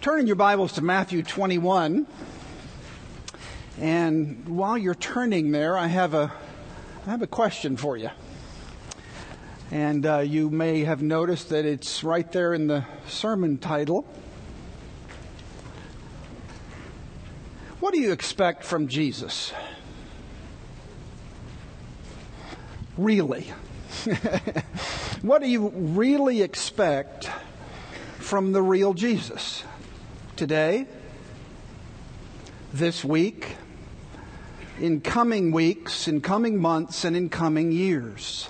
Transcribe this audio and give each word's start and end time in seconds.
Turn 0.00 0.18
in 0.18 0.26
your 0.26 0.36
Bibles 0.36 0.72
to 0.72 0.80
Matthew 0.80 1.22
21. 1.22 2.06
And 3.78 4.48
while 4.48 4.78
you're 4.78 4.94
turning 4.94 5.50
there, 5.50 5.76
I 5.76 5.88
have 5.88 6.14
a, 6.14 6.32
I 7.06 7.10
have 7.10 7.20
a 7.20 7.26
question 7.26 7.76
for 7.76 7.98
you. 7.98 8.08
And 9.70 10.06
uh, 10.06 10.20
you 10.20 10.48
may 10.48 10.84
have 10.84 11.02
noticed 11.02 11.50
that 11.50 11.66
it's 11.66 12.02
right 12.02 12.32
there 12.32 12.54
in 12.54 12.66
the 12.66 12.86
sermon 13.08 13.58
title. 13.58 14.06
What 17.80 17.92
do 17.92 18.00
you 18.00 18.10
expect 18.10 18.64
from 18.64 18.88
Jesus? 18.88 19.52
Really? 22.96 23.52
what 25.20 25.42
do 25.42 25.48
you 25.50 25.68
really 25.68 26.40
expect 26.40 27.28
from 28.16 28.52
the 28.52 28.62
real 28.62 28.94
Jesus? 28.94 29.62
Today, 30.40 30.86
this 32.72 33.04
week, 33.04 33.56
in 34.80 35.02
coming 35.02 35.52
weeks, 35.52 36.08
in 36.08 36.22
coming 36.22 36.58
months, 36.58 37.04
and 37.04 37.14
in 37.14 37.28
coming 37.28 37.70
years? 37.70 38.48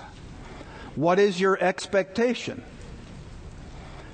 What 0.95 1.19
is 1.19 1.41
your 1.41 1.61
expectation 1.61 2.63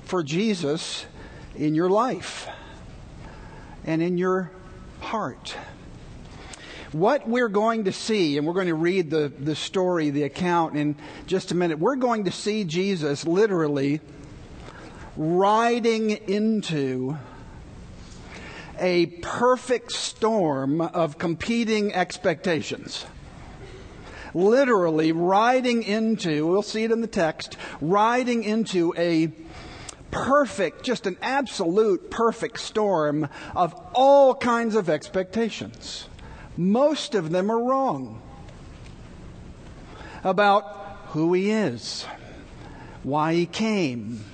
for 0.02 0.24
Jesus 0.24 1.06
in 1.54 1.76
your 1.76 1.88
life 1.88 2.48
and 3.84 4.02
in 4.02 4.18
your 4.18 4.50
heart? 4.98 5.54
What 6.90 7.28
we're 7.28 7.46
going 7.46 7.84
to 7.84 7.92
see, 7.92 8.38
and 8.38 8.44
we're 8.44 8.54
going 8.54 8.66
to 8.66 8.74
read 8.74 9.08
the, 9.08 9.32
the 9.38 9.54
story, 9.54 10.10
the 10.10 10.24
account 10.24 10.76
in 10.76 10.96
just 11.28 11.52
a 11.52 11.54
minute, 11.54 11.78
we're 11.78 11.94
going 11.94 12.24
to 12.24 12.32
see 12.32 12.64
Jesus 12.64 13.24
literally 13.24 14.00
riding 15.16 16.10
into 16.10 17.16
a 18.78 19.06
perfect 19.06 19.92
storm 19.92 20.80
of 20.80 21.18
competing 21.18 21.94
expectations. 21.94 23.06
Literally 24.34 25.12
riding 25.12 25.82
into, 25.82 26.46
we'll 26.46 26.62
see 26.62 26.84
it 26.84 26.90
in 26.90 27.00
the 27.00 27.06
text, 27.06 27.56
riding 27.80 28.44
into 28.44 28.94
a 28.96 29.32
perfect, 30.10 30.82
just 30.82 31.06
an 31.06 31.16
absolute 31.22 32.10
perfect 32.10 32.60
storm 32.60 33.28
of 33.54 33.74
all 33.94 34.34
kinds 34.34 34.74
of 34.74 34.88
expectations. 34.88 36.08
Most 36.56 37.14
of 37.14 37.30
them 37.30 37.50
are 37.50 37.62
wrong 37.62 38.22
about 40.24 40.64
who 41.08 41.32
he 41.32 41.50
is, 41.50 42.04
why 43.02 43.34
he 43.34 43.46
came, 43.46 44.24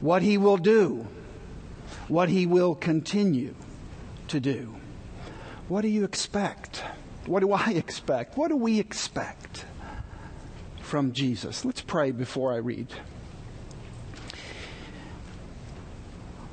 what 0.00 0.22
he 0.22 0.36
will 0.36 0.56
do 0.56 1.06
what 2.12 2.28
he 2.28 2.44
will 2.44 2.74
continue 2.74 3.54
to 4.28 4.38
do. 4.38 4.74
What 5.66 5.80
do 5.80 5.88
you 5.88 6.04
expect? 6.04 6.84
What 7.24 7.40
do 7.40 7.52
I 7.52 7.70
expect? 7.70 8.36
What 8.36 8.48
do 8.48 8.56
we 8.56 8.78
expect 8.78 9.64
from 10.82 11.12
Jesus? 11.12 11.64
Let's 11.64 11.80
pray 11.80 12.10
before 12.10 12.52
I 12.52 12.56
read. 12.56 12.88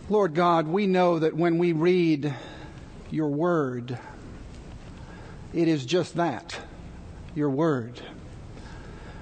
Lord 0.07 0.33
God, 0.33 0.65
we 0.65 0.87
know 0.87 1.19
that 1.19 1.35
when 1.35 1.57
we 1.57 1.73
read 1.73 2.33
your 3.11 3.27
word, 3.27 3.99
it 5.53 5.67
is 5.67 5.85
just 5.85 6.15
that 6.15 6.57
your 7.35 7.49
word. 7.49 7.99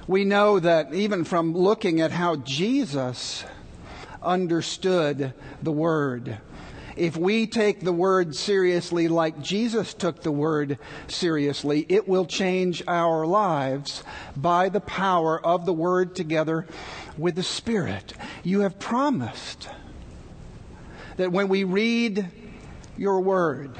We 0.08 0.24
know 0.24 0.60
that 0.60 0.94
even 0.94 1.24
from 1.24 1.54
looking 1.54 2.00
at 2.00 2.12
how 2.12 2.36
Jesus 2.36 3.44
understood 4.28 5.34
the 5.64 5.72
Word. 5.72 6.38
If 6.96 7.16
we 7.16 7.48
take 7.48 7.82
the 7.82 7.94
Word 7.94 8.36
seriously 8.36 9.08
like 9.08 9.42
Jesus 9.42 9.94
took 9.94 10.22
the 10.22 10.32
Word 10.32 10.78
seriously, 11.08 11.86
it 11.90 12.08
will 12.08 12.26
change 12.26 12.84
our 12.88 13.26
lives 13.26 14.04
by 14.36 14.70
the 14.70 14.82
power 14.82 15.44
of 15.44 15.66
the 15.66 15.74
Word 15.74 16.16
together 16.16 16.68
with 17.18 17.36
the 17.36 17.44
Spirit. 17.44 18.14
You 18.44 18.62
have 18.62 18.80
promised 18.80 19.70
that 21.18 21.32
when 21.32 21.48
we 21.48 21.64
read 21.64 22.30
your 22.98 23.22
Word, 23.22 23.72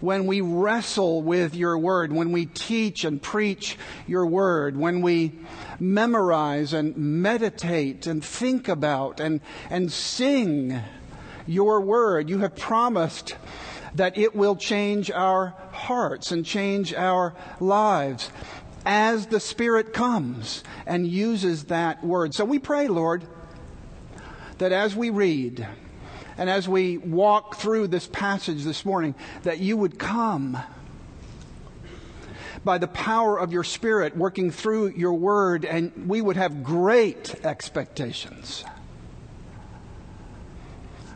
when 0.00 0.26
we 0.26 0.40
wrestle 0.40 1.22
with 1.22 1.54
your 1.54 1.76
word, 1.78 2.12
when 2.12 2.32
we 2.32 2.46
teach 2.46 3.04
and 3.04 3.20
preach 3.20 3.76
your 4.06 4.26
word, 4.26 4.76
when 4.76 5.02
we 5.02 5.32
memorize 5.80 6.72
and 6.72 6.96
meditate 6.96 8.06
and 8.06 8.24
think 8.24 8.68
about 8.68 9.20
and, 9.20 9.40
and 9.68 9.90
sing 9.90 10.80
your 11.46 11.80
word, 11.80 12.28
you 12.28 12.38
have 12.38 12.56
promised 12.56 13.36
that 13.94 14.16
it 14.16 14.34
will 14.34 14.56
change 14.56 15.10
our 15.10 15.54
hearts 15.72 16.30
and 16.30 16.44
change 16.44 16.94
our 16.94 17.34
lives 17.58 18.30
as 18.86 19.26
the 19.26 19.40
Spirit 19.40 19.92
comes 19.92 20.62
and 20.86 21.06
uses 21.06 21.64
that 21.64 22.02
word. 22.04 22.34
So 22.34 22.44
we 22.44 22.58
pray, 22.58 22.88
Lord, 22.88 23.24
that 24.58 24.72
as 24.72 24.94
we 24.94 25.10
read, 25.10 25.66
and 26.38 26.48
as 26.48 26.68
we 26.68 26.98
walk 26.98 27.56
through 27.56 27.88
this 27.88 28.06
passage 28.06 28.64
this 28.64 28.84
morning, 28.84 29.14
that 29.42 29.58
you 29.58 29.76
would 29.76 29.98
come 29.98 30.58
by 32.64 32.78
the 32.78 32.88
power 32.88 33.38
of 33.38 33.52
your 33.52 33.64
Spirit 33.64 34.16
working 34.16 34.50
through 34.50 34.88
your 34.90 35.14
word, 35.14 35.64
and 35.64 36.08
we 36.08 36.20
would 36.20 36.36
have 36.36 36.62
great 36.62 37.34
expectations. 37.44 38.64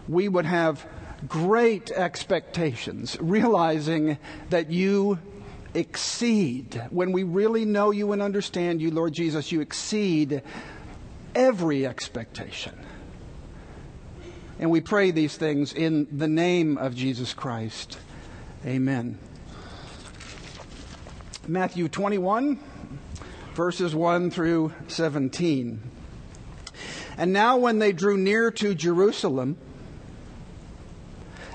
We 0.08 0.28
would 0.28 0.46
have 0.46 0.86
great 1.28 1.90
expectations, 1.90 3.16
realizing 3.20 4.18
that 4.50 4.70
you 4.70 5.18
exceed, 5.74 6.80
when 6.90 7.12
we 7.12 7.24
really 7.24 7.64
know 7.64 7.90
you 7.90 8.12
and 8.12 8.22
understand 8.22 8.80
you, 8.80 8.90
Lord 8.90 9.12
Jesus, 9.12 9.50
you 9.50 9.60
exceed 9.60 10.42
every 11.34 11.86
expectation. 11.86 12.78
And 14.58 14.70
we 14.70 14.80
pray 14.80 15.10
these 15.10 15.36
things 15.36 15.72
in 15.72 16.06
the 16.16 16.28
name 16.28 16.78
of 16.78 16.94
Jesus 16.94 17.34
Christ. 17.34 17.98
Amen. 18.64 19.18
Matthew 21.46 21.88
21, 21.88 22.58
verses 23.54 23.94
1 23.94 24.30
through 24.30 24.72
17. 24.88 25.82
And 27.18 27.32
now, 27.34 27.58
when 27.58 27.78
they 27.78 27.92
drew 27.92 28.16
near 28.16 28.50
to 28.52 28.74
Jerusalem 28.74 29.58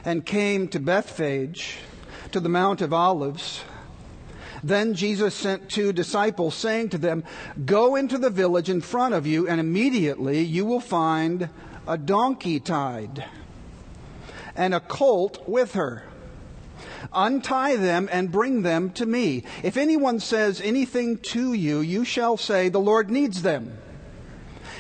and 0.05 0.23
came 0.23 0.67
to 0.69 0.79
Bethphage, 0.79 1.77
to 2.31 2.39
the 2.39 2.49
Mount 2.49 2.81
of 2.81 2.93
Olives, 2.93 3.63
then 4.63 4.93
Jesus 4.93 5.33
sent 5.33 5.69
two 5.69 5.91
disciples, 5.91 6.53
saying 6.53 6.89
to 6.89 6.99
them, 6.99 7.23
Go 7.65 7.95
into 7.95 8.19
the 8.19 8.29
village 8.29 8.69
in 8.69 8.81
front 8.81 9.15
of 9.15 9.25
you, 9.25 9.47
and 9.47 9.59
immediately 9.59 10.41
you 10.41 10.65
will 10.65 10.81
find 10.81 11.49
a 11.87 11.97
donkey 11.97 12.59
tied, 12.59 13.25
and 14.55 14.75
a 14.75 14.79
colt 14.79 15.47
with 15.47 15.73
her. 15.73 16.03
Untie 17.13 17.75
them 17.75 18.09
and 18.11 18.31
bring 18.31 18.61
them 18.61 18.91
to 18.91 19.05
me. 19.05 19.43
If 19.63 19.77
anyone 19.77 20.19
says 20.19 20.61
anything 20.61 21.17
to 21.17 21.53
you, 21.53 21.79
you 21.79 22.05
shall 22.05 22.37
say, 22.37 22.69
The 22.69 22.79
Lord 22.79 23.09
needs 23.09 23.41
them, 23.41 23.77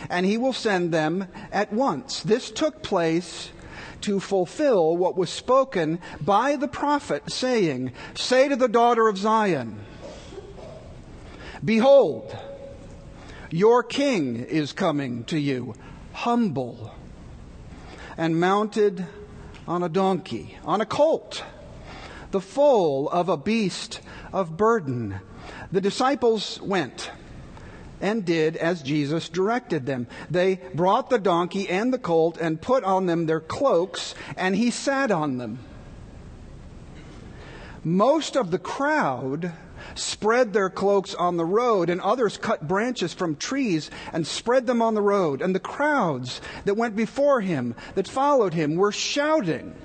and 0.09 0.25
he 0.25 0.37
will 0.37 0.53
send 0.53 0.93
them 0.93 1.27
at 1.51 1.73
once. 1.73 2.21
This 2.21 2.51
took 2.51 2.81
place 2.81 3.49
to 4.01 4.19
fulfill 4.19 4.95
what 4.95 5.17
was 5.17 5.29
spoken 5.29 5.99
by 6.21 6.55
the 6.55 6.67
prophet, 6.67 7.31
saying, 7.31 7.91
Say 8.13 8.47
to 8.47 8.55
the 8.55 8.67
daughter 8.67 9.07
of 9.07 9.17
Zion, 9.17 9.79
Behold, 11.63 12.37
your 13.49 13.83
king 13.83 14.37
is 14.37 14.71
coming 14.71 15.23
to 15.25 15.37
you, 15.37 15.73
humble 16.13 16.93
and 18.19 18.39
mounted 18.39 19.05
on 19.65 19.81
a 19.81 19.87
donkey, 19.87 20.57
on 20.65 20.81
a 20.81 20.85
colt, 20.85 21.43
the 22.31 22.41
foal 22.41 23.09
of 23.09 23.29
a 23.29 23.37
beast 23.37 24.01
of 24.31 24.57
burden. 24.57 25.19
The 25.71 25.81
disciples 25.81 26.59
went 26.61 27.11
and 28.01 28.25
did 28.25 28.55
as 28.55 28.81
Jesus 28.81 29.29
directed 29.29 29.85
them. 29.85 30.07
They 30.29 30.61
brought 30.73 31.09
the 31.09 31.19
donkey 31.19 31.67
and 31.69 31.93
the 31.93 31.99
colt 31.99 32.37
and 32.39 32.61
put 32.61 32.83
on 32.83 33.05
them 33.05 33.25
their 33.25 33.39
cloaks, 33.39 34.15
and 34.37 34.55
he 34.55 34.71
sat 34.71 35.11
on 35.11 35.37
them. 35.37 35.59
Most 37.83 38.35
of 38.35 38.51
the 38.51 38.59
crowd 38.59 39.53
spread 39.95 40.53
their 40.53 40.69
cloaks 40.69 41.13
on 41.15 41.37
the 41.37 41.45
road, 41.45 41.89
and 41.89 41.99
others 42.01 42.37
cut 42.37 42.67
branches 42.67 43.13
from 43.13 43.35
trees 43.35 43.89
and 44.13 44.25
spread 44.25 44.67
them 44.67 44.81
on 44.81 44.93
the 44.93 45.01
road. 45.01 45.41
And 45.41 45.55
the 45.55 45.59
crowds 45.59 46.41
that 46.65 46.77
went 46.77 46.95
before 46.95 47.41
him, 47.41 47.75
that 47.95 48.07
followed 48.07 48.53
him, 48.53 48.75
were 48.75 48.91
shouting, 48.91 49.75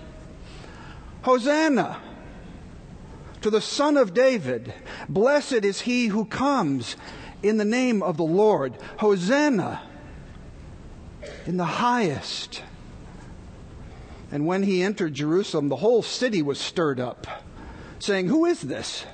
Hosanna! 1.23 2.00
To 3.44 3.50
the 3.50 3.61
Son 3.61 3.99
of 3.99 4.14
David, 4.14 4.73
blessed 5.06 5.67
is 5.67 5.82
he 5.82 6.06
who 6.06 6.25
comes 6.25 6.96
in 7.43 7.58
the 7.58 7.64
name 7.67 8.02
of 8.02 8.17
the 8.17 8.25
Lord. 8.25 8.73
Hosanna 9.00 9.82
in 11.44 11.58
the 11.58 11.67
highest. 11.67 12.62
And 14.32 14.46
when 14.46 14.62
he 14.62 14.82
entered 14.82 15.12
Jerusalem, 15.12 15.69
the 15.69 15.76
whole 15.76 16.00
city 16.00 16.41
was 16.41 16.58
stirred 16.58 16.99
up, 16.99 17.26
saying, 17.99 18.29
Who 18.29 18.46
is 18.46 18.62
this? 18.62 19.05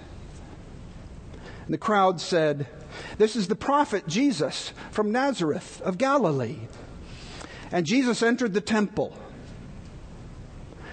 And 1.65 1.75
the 1.75 1.79
crowd 1.79 2.21
said, 2.21 2.69
This 3.19 3.35
is 3.35 3.49
the 3.49 3.57
prophet 3.57 4.07
Jesus 4.07 4.73
from 4.93 5.11
Nazareth 5.11 5.83
of 5.83 5.99
Galilee. 5.99 6.69
And 7.73 7.85
Jesus 7.85 8.23
entered 8.23 8.55
the 8.55 8.61
temple 8.61 9.13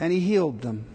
and 0.00 0.12
he 0.12 0.20
healed 0.20 0.62
them. 0.62 0.86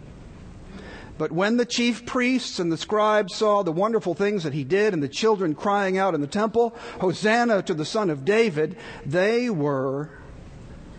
But 1.18 1.32
when 1.32 1.56
the 1.56 1.64
chief 1.64 2.04
priests 2.04 2.58
and 2.58 2.70
the 2.70 2.76
scribes 2.76 3.34
saw 3.34 3.62
the 3.62 3.72
wonderful 3.72 4.14
things 4.14 4.44
that 4.44 4.52
he 4.52 4.64
did 4.64 4.92
and 4.92 5.02
the 5.02 5.08
children 5.08 5.54
crying 5.54 5.96
out 5.96 6.14
in 6.14 6.20
the 6.20 6.26
temple, 6.26 6.76
Hosanna 7.00 7.62
to 7.62 7.74
the 7.74 7.86
Son 7.86 8.10
of 8.10 8.24
David, 8.24 8.76
they 9.06 9.48
were 9.48 10.10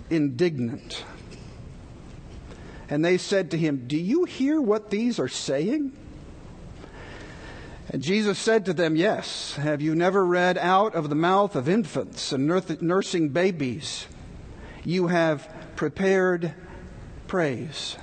indignant. 0.09 1.03
And 2.89 3.05
they 3.05 3.17
said 3.17 3.51
to 3.51 3.57
him, 3.57 3.85
Do 3.85 3.97
you 3.97 4.23
hear 4.23 4.59
what 4.59 4.89
these 4.89 5.19
are 5.19 5.27
saying? 5.27 5.91
And 7.89 8.01
Jesus 8.01 8.39
said 8.39 8.65
to 8.65 8.73
them, 8.73 8.95
Yes. 8.95 9.55
Have 9.55 9.81
you 9.81 9.93
never 9.93 10.25
read 10.25 10.57
out 10.57 10.95
of 10.95 11.09
the 11.09 11.15
mouth 11.15 11.55
of 11.55 11.69
infants 11.69 12.31
and 12.31 12.47
nursing 12.81 13.29
babies? 13.29 14.07
You 14.83 15.07
have 15.07 15.47
prepared 15.75 16.55
praise. 17.27 17.97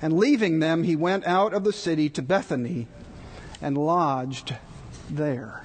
And 0.00 0.18
leaving 0.18 0.60
them, 0.60 0.82
he 0.82 0.96
went 0.96 1.26
out 1.26 1.54
of 1.54 1.64
the 1.64 1.72
city 1.72 2.08
to 2.10 2.22
Bethany 2.22 2.88
and 3.62 3.78
lodged 3.78 4.56
there. 5.10 5.62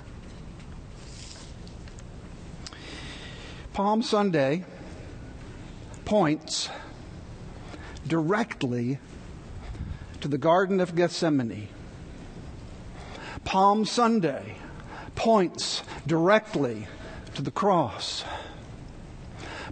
Palm 3.74 4.02
Sunday 4.02 4.66
points 6.06 6.70
directly 8.08 9.00
to 10.22 10.28
the 10.28 10.38
Garden 10.38 10.80
of 10.80 10.96
Gethsemane. 10.96 11.68
Palm 13.46 13.86
Sunday 13.86 14.56
points 15.16 15.84
directly 16.06 16.88
to 17.36 17.42
the 17.42 17.52
cross. 17.52 18.24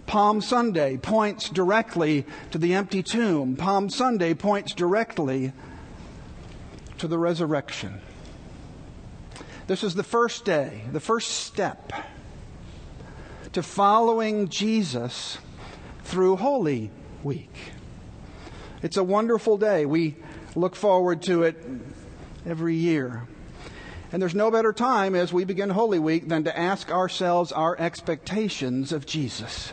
Palm 0.08 0.40
Sunday 0.40 0.96
points 0.96 1.50
directly 1.50 2.24
to 2.50 2.56
the 2.56 2.72
empty 2.72 3.02
tomb. 3.02 3.56
Palm 3.56 3.90
Sunday 3.90 4.32
points 4.32 4.72
directly 4.72 5.52
to 6.96 7.06
the 7.06 7.18
resurrection. 7.18 8.00
This 9.66 9.84
is 9.84 9.94
the 9.94 10.02
first 10.02 10.46
day, 10.46 10.80
the 10.92 10.98
first 10.98 11.28
step 11.28 11.92
to 13.52 13.62
following 13.62 14.48
Jesus 14.48 15.36
through 16.04 16.36
Holy 16.36 16.90
Week. 17.22 17.72
It's 18.82 18.96
a 18.96 19.04
wonderful 19.04 19.58
day. 19.58 19.84
We 19.84 20.16
look 20.56 20.74
forward 20.74 21.20
to 21.24 21.42
it 21.42 21.62
every 22.46 22.76
year. 22.76 23.28
And 24.10 24.22
there's 24.22 24.34
no 24.34 24.50
better 24.50 24.72
time 24.72 25.14
as 25.14 25.34
we 25.34 25.44
begin 25.44 25.68
Holy 25.68 25.98
Week 25.98 26.28
than 26.28 26.44
to 26.44 26.58
ask 26.58 26.90
ourselves 26.90 27.52
our 27.52 27.78
expectations 27.78 28.90
of 28.90 29.04
Jesus 29.04 29.70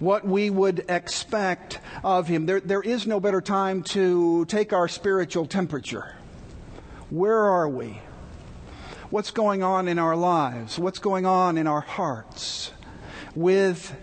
what 0.00 0.26
we 0.26 0.50
would 0.50 0.84
expect 0.88 1.78
of 2.02 2.26
him. 2.26 2.46
There, 2.46 2.60
there 2.60 2.82
is 2.82 3.06
no 3.06 3.20
better 3.20 3.40
time 3.40 3.82
to 3.84 4.46
take 4.46 4.72
our 4.72 4.88
spiritual 4.88 5.46
temperature. 5.46 6.14
Where 7.10 7.38
are 7.38 7.68
we? 7.68 8.00
What's 9.10 9.30
going 9.30 9.62
on 9.62 9.88
in 9.88 9.98
our 9.98 10.16
lives? 10.16 10.78
What's 10.78 10.98
going 10.98 11.26
on 11.26 11.58
in 11.58 11.66
our 11.66 11.80
hearts 11.80 12.72
with 13.34 13.94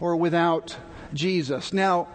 or 0.00 0.16
without 0.16 0.76
Jesus? 1.14 1.72
Now, 1.72 2.08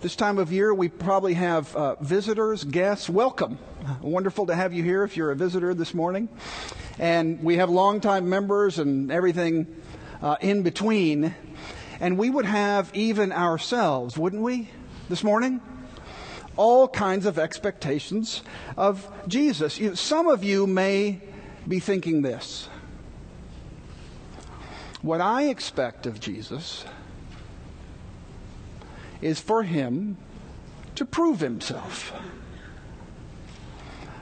this 0.00 0.16
time 0.16 0.38
of 0.38 0.52
year, 0.52 0.74
we 0.74 0.88
probably 0.88 1.34
have 1.34 1.74
uh, 1.74 1.94
visitors, 2.02 2.62
guests. 2.64 3.08
Welcome. 3.08 3.58
Wonderful 4.02 4.46
to 4.46 4.54
have 4.54 4.74
you 4.74 4.82
here 4.82 5.02
if 5.02 5.16
you're 5.16 5.30
a 5.30 5.36
visitor 5.36 5.72
this 5.72 5.94
morning. 5.94 6.28
And 6.98 7.42
we 7.42 7.56
have 7.56 7.70
longtime 7.70 8.28
members 8.28 8.78
and 8.78 9.10
everything 9.10 9.66
uh, 10.20 10.36
in 10.42 10.62
between. 10.62 11.34
And 12.04 12.18
we 12.18 12.28
would 12.28 12.44
have 12.44 12.90
even 12.92 13.32
ourselves, 13.32 14.18
wouldn't 14.18 14.42
we, 14.42 14.68
this 15.08 15.24
morning? 15.24 15.62
All 16.54 16.86
kinds 16.86 17.24
of 17.24 17.38
expectations 17.38 18.42
of 18.76 19.10
Jesus. 19.26 19.78
You, 19.78 19.96
some 19.96 20.28
of 20.28 20.44
you 20.44 20.66
may 20.66 21.22
be 21.66 21.80
thinking 21.80 22.20
this. 22.20 22.68
What 25.00 25.22
I 25.22 25.44
expect 25.44 26.04
of 26.04 26.20
Jesus 26.20 26.84
is 29.22 29.40
for 29.40 29.62
him 29.62 30.18
to 30.96 31.06
prove 31.06 31.40
himself, 31.40 32.12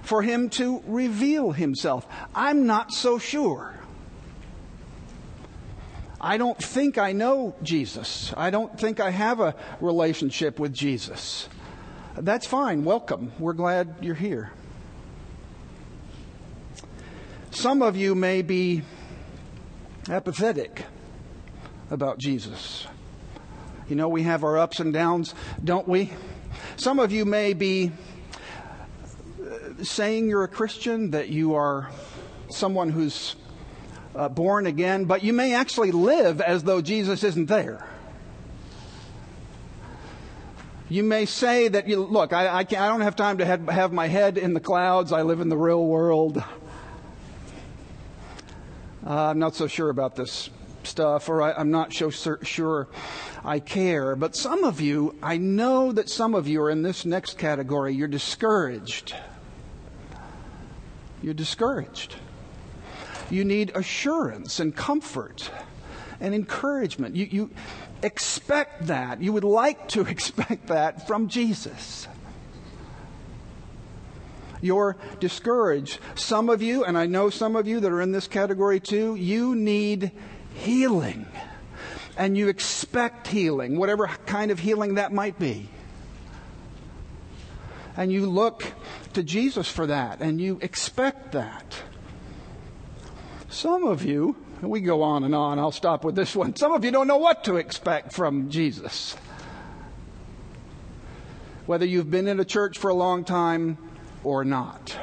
for 0.02 0.22
him 0.22 0.50
to 0.50 0.84
reveal 0.86 1.50
himself. 1.50 2.06
I'm 2.32 2.64
not 2.64 2.92
so 2.92 3.18
sure. 3.18 3.74
I 6.22 6.36
don't 6.36 6.56
think 6.56 6.98
I 6.98 7.12
know 7.12 7.56
Jesus. 7.64 8.32
I 8.36 8.50
don't 8.50 8.78
think 8.78 9.00
I 9.00 9.10
have 9.10 9.40
a 9.40 9.56
relationship 9.80 10.60
with 10.60 10.72
Jesus. 10.72 11.48
That's 12.16 12.46
fine. 12.46 12.84
Welcome. 12.84 13.32
We're 13.40 13.54
glad 13.54 13.96
you're 14.00 14.14
here. 14.14 14.52
Some 17.50 17.82
of 17.82 17.96
you 17.96 18.14
may 18.14 18.42
be 18.42 18.82
apathetic 20.08 20.84
about 21.90 22.18
Jesus. 22.18 22.86
You 23.88 23.96
know, 23.96 24.08
we 24.08 24.22
have 24.22 24.44
our 24.44 24.56
ups 24.58 24.78
and 24.78 24.92
downs, 24.92 25.34
don't 25.64 25.88
we? 25.88 26.12
Some 26.76 27.00
of 27.00 27.10
you 27.10 27.24
may 27.24 27.52
be 27.52 27.90
uh, 29.44 29.82
saying 29.82 30.28
you're 30.28 30.44
a 30.44 30.48
Christian, 30.48 31.10
that 31.10 31.30
you 31.30 31.56
are 31.56 31.90
someone 32.48 32.90
who's 32.90 33.34
uh, 34.14 34.28
born 34.28 34.66
again, 34.66 35.04
but 35.04 35.22
you 35.24 35.32
may 35.32 35.54
actually 35.54 35.90
live 35.90 36.40
as 36.40 36.62
though 36.62 36.80
Jesus 36.80 37.24
isn't 37.24 37.46
there. 37.46 37.86
You 40.88 41.02
may 41.02 41.24
say 41.24 41.68
that, 41.68 41.88
you, 41.88 42.04
look, 42.04 42.34
I, 42.34 42.46
I, 42.48 42.58
I 42.58 42.64
don't 42.64 43.00
have 43.00 43.16
time 43.16 43.38
to 43.38 43.46
have, 43.46 43.66
have 43.68 43.92
my 43.92 44.08
head 44.08 44.36
in 44.36 44.52
the 44.52 44.60
clouds. 44.60 45.10
I 45.10 45.22
live 45.22 45.40
in 45.40 45.48
the 45.48 45.56
real 45.56 45.86
world. 45.86 46.36
Uh, 49.04 49.30
I'm 49.30 49.38
not 49.38 49.54
so 49.54 49.66
sure 49.66 49.88
about 49.88 50.16
this 50.16 50.50
stuff, 50.84 51.28
or 51.28 51.40
I, 51.40 51.58
am 51.58 51.70
not 51.70 51.92
so 51.94 52.10
sure 52.10 52.88
I 53.42 53.58
care. 53.58 54.14
But 54.16 54.36
some 54.36 54.64
of 54.64 54.80
you, 54.80 55.16
I 55.22 55.38
know 55.38 55.92
that 55.92 56.10
some 56.10 56.34
of 56.34 56.46
you 56.46 56.60
are 56.62 56.70
in 56.70 56.82
this 56.82 57.06
next 57.06 57.38
category. 57.38 57.94
You're 57.94 58.08
discouraged. 58.08 59.14
You're 61.22 61.34
discouraged. 61.34 62.16
You 63.32 63.46
need 63.46 63.74
assurance 63.74 64.60
and 64.60 64.76
comfort 64.76 65.50
and 66.20 66.34
encouragement. 66.34 67.16
You, 67.16 67.28
you 67.30 67.50
expect 68.02 68.88
that. 68.88 69.22
You 69.22 69.32
would 69.32 69.42
like 69.42 69.88
to 69.88 70.02
expect 70.06 70.66
that 70.66 71.06
from 71.06 71.28
Jesus. 71.28 72.06
You're 74.60 74.98
discouraged. 75.18 75.98
Some 76.14 76.50
of 76.50 76.60
you, 76.60 76.84
and 76.84 76.96
I 76.98 77.06
know 77.06 77.30
some 77.30 77.56
of 77.56 77.66
you 77.66 77.80
that 77.80 77.90
are 77.90 78.02
in 78.02 78.12
this 78.12 78.28
category 78.28 78.80
too, 78.80 79.14
you 79.14 79.56
need 79.56 80.12
healing. 80.54 81.26
And 82.18 82.36
you 82.36 82.48
expect 82.48 83.28
healing, 83.28 83.78
whatever 83.78 84.08
kind 84.26 84.50
of 84.50 84.58
healing 84.58 84.96
that 84.96 85.10
might 85.10 85.38
be. 85.38 85.70
And 87.96 88.12
you 88.12 88.26
look 88.26 88.74
to 89.14 89.22
Jesus 89.22 89.70
for 89.70 89.86
that, 89.86 90.20
and 90.20 90.38
you 90.38 90.58
expect 90.60 91.32
that. 91.32 91.82
Some 93.52 93.84
of 93.84 94.02
you, 94.02 94.34
we 94.62 94.80
go 94.80 95.02
on 95.02 95.24
and 95.24 95.34
on, 95.34 95.58
I'll 95.58 95.72
stop 95.72 96.04
with 96.04 96.14
this 96.14 96.34
one. 96.34 96.56
Some 96.56 96.72
of 96.72 96.86
you 96.86 96.90
don't 96.90 97.06
know 97.06 97.18
what 97.18 97.44
to 97.44 97.56
expect 97.56 98.14
from 98.14 98.48
Jesus. 98.48 99.14
Whether 101.66 101.84
you've 101.84 102.10
been 102.10 102.28
in 102.28 102.40
a 102.40 102.46
church 102.46 102.78
for 102.78 102.88
a 102.88 102.94
long 102.94 103.24
time 103.24 103.76
or 104.24 104.42
not. 104.42 104.96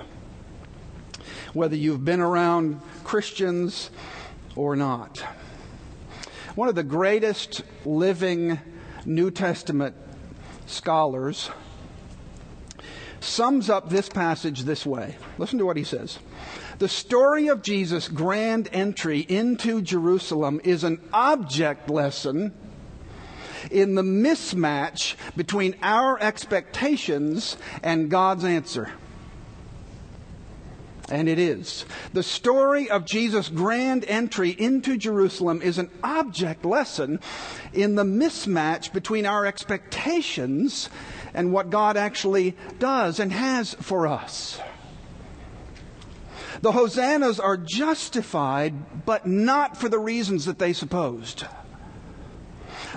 Whether 1.54 1.76
you've 1.76 2.04
been 2.04 2.22
around 2.22 2.82
Christians 3.04 3.92
or 4.56 4.76
not. 4.76 5.20
One 6.56 6.70
of 6.70 6.76
the 6.76 6.84
greatest 6.84 7.62
living 7.86 8.60
New 9.06 9.30
Testament 9.30 9.96
scholars 10.66 11.52
sums 13.20 13.70
up 13.70 13.92
this 13.92 14.10
passage 14.10 14.64
this 14.64 14.88
way. 14.88 15.18
Listen 15.38 15.60
to 15.60 15.68
what 15.68 15.78
he 15.78 15.84
says. 15.84 16.18
The 16.80 16.88
story 16.88 17.50
of 17.50 17.62
Jesus' 17.62 18.08
grand 18.08 18.70
entry 18.72 19.20
into 19.20 19.82
Jerusalem 19.82 20.62
is 20.64 20.86
an 20.86 21.02
object 21.12 21.90
lesson 21.90 22.54
in 23.70 23.96
the 23.96 24.02
mismatch 24.02 25.16
between 25.36 25.76
our 25.82 26.18
expectations 26.22 27.58
and 27.84 28.10
God's 28.10 28.46
answer. 28.46 28.90
And 31.10 31.28
it 31.28 31.38
is. 31.38 31.84
The 32.14 32.24
story 32.24 32.90
of 32.90 33.04
Jesus' 33.04 33.50
grand 33.50 34.06
entry 34.06 34.52
into 34.52 34.96
Jerusalem 34.96 35.62
is 35.62 35.80
an 35.80 35.90
object 36.02 36.64
lesson 36.64 37.20
in 37.74 37.96
the 37.96 38.06
mismatch 38.06 38.94
between 38.94 39.26
our 39.26 39.46
expectations 39.46 40.90
and 41.34 41.52
what 41.52 41.72
God 41.72 41.98
actually 41.98 42.56
does 42.78 43.20
and 43.20 43.34
has 43.34 43.74
for 43.74 44.08
us. 44.08 44.62
The 46.62 46.74
hosannas 46.74 47.40
are 47.40 47.58
justified, 47.58 49.06
but 49.06 49.26
not 49.26 49.78
for 49.78 49.88
the 49.88 50.00
reasons 50.00 50.46
that 50.46 50.60
they 50.60 50.74
supposed. 50.74 51.46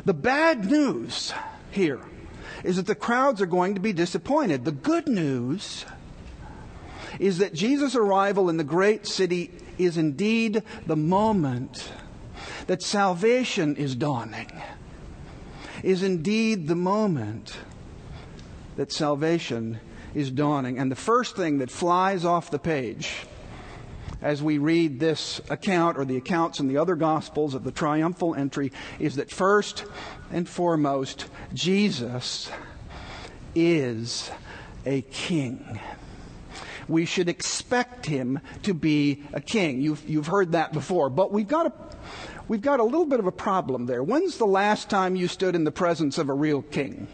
The 0.05 0.15
bad 0.15 0.65
news 0.71 1.33
here 1.71 2.01
is 2.65 2.77
that 2.77 2.87
the 2.87 2.95
crowds 2.95 3.41
are 3.41 3.47
going 3.47 3.75
to 3.75 3.81
be 3.81 3.93
disappointed. 3.93 4.65
The 4.65 4.73
good 4.73 5.07
news 5.07 5.85
is 7.19 7.39
that 7.39 7.55
Jesus' 7.55 7.95
arrival 7.95 8.49
in 8.49 8.57
the 8.57 8.65
great 8.65 9.07
city 9.07 9.53
is 9.79 9.97
indeed 9.97 10.63
the 10.87 10.97
moment 10.97 11.93
that 12.67 12.83
salvation 12.83 13.77
is 13.77 13.95
dawning, 13.95 14.51
is 15.83 16.03
indeed 16.03 16.67
the 16.69 16.77
moment 16.77 17.57
that 18.77 18.91
salvation 18.91 19.79
is 20.15 20.31
dawning. 20.31 20.79
And 20.79 20.91
the 20.91 20.97
first 20.97 21.37
thing 21.37 21.59
that 21.59 21.71
flies 21.71 22.25
off 22.25 22.51
the 22.51 22.59
page 22.59 23.27
as 24.23 24.43
we 24.43 24.59
read 24.59 25.01
this 25.01 25.41
account 25.51 25.99
or 25.99 26.05
the 26.05 26.17
accounts 26.17 26.61
in 26.61 26.69
the 26.69 26.77
other 26.77 26.95
Gospels 26.95 27.55
of 27.55 27.65
the 27.65 27.73
triumphal 27.73 28.35
entry 28.35 28.73
is 28.99 29.17
that 29.17 29.31
first 29.31 29.85
and 30.31 30.49
foremost, 30.49 31.27
Jesus 31.53 32.51
is 33.55 34.31
a 34.87 35.03
king. 35.03 35.81
We 36.89 37.05
should 37.05 37.29
expect 37.29 38.07
him 38.07 38.41
to 38.63 38.75
be 38.75 39.25
a 39.33 39.41
king. 39.41 39.81
You've, 39.81 40.09
you've 40.09 40.27
heard 40.27 40.53
that 40.53 40.73
before, 40.73 41.11
but 41.11 41.33
we've 41.33 41.49
got, 41.49 41.67
a, 41.67 41.73
we've 42.49 42.63
got 42.63 42.81
a 42.81 42.85
little 42.85 43.07
bit 43.07 43.21
of 43.21 43.27
a 43.27 43.33
problem 43.33 43.87
there. 43.87 44.03
When's 44.03 44.39
the 44.39 44.47
last 44.47 44.89
time 44.89 45.17
you 45.17 45.29
stood 45.29 45.55
in 45.55 45.65
the 45.65 45.73
presence 45.73 46.19
of 46.19 46.29
a 46.29 46.35
real 46.35 46.63
king? 46.63 47.07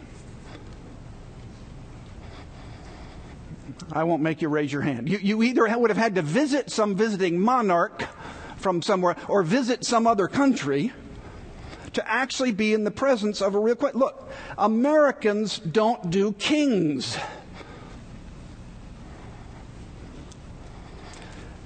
I 3.91 4.03
won't 4.03 4.21
make 4.21 4.41
you 4.41 4.49
raise 4.49 4.71
your 4.71 4.81
hand. 4.81 5.09
You, 5.09 5.17
you 5.17 5.43
either 5.43 5.67
would 5.77 5.89
have 5.89 5.97
had 5.97 6.15
to 6.15 6.21
visit 6.21 6.69
some 6.69 6.95
visiting 6.95 7.39
monarch 7.39 8.03
from 8.57 8.81
somewhere 8.81 9.15
or 9.27 9.43
visit 9.43 9.85
some 9.85 10.05
other 10.05 10.27
country 10.27 10.91
to 11.93 12.07
actually 12.07 12.51
be 12.51 12.73
in 12.73 12.83
the 12.83 12.91
presence 12.91 13.41
of 13.41 13.55
a 13.55 13.59
real 13.59 13.75
queen. 13.75 13.93
Look, 13.95 14.29
Americans 14.57 15.57
don't 15.59 16.09
do 16.09 16.33
kings. 16.33 17.17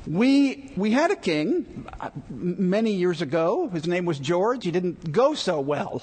We, 0.05 0.73
we 0.75 0.91
had 0.91 1.11
a 1.11 1.15
king 1.15 1.87
uh, 1.99 2.09
many 2.29 2.93
years 2.93 3.21
ago. 3.21 3.69
His 3.69 3.87
name 3.87 4.05
was 4.05 4.19
George. 4.19 4.65
He 4.65 4.71
didn't 4.71 5.11
go 5.11 5.33
so 5.33 5.61
well. 5.61 6.01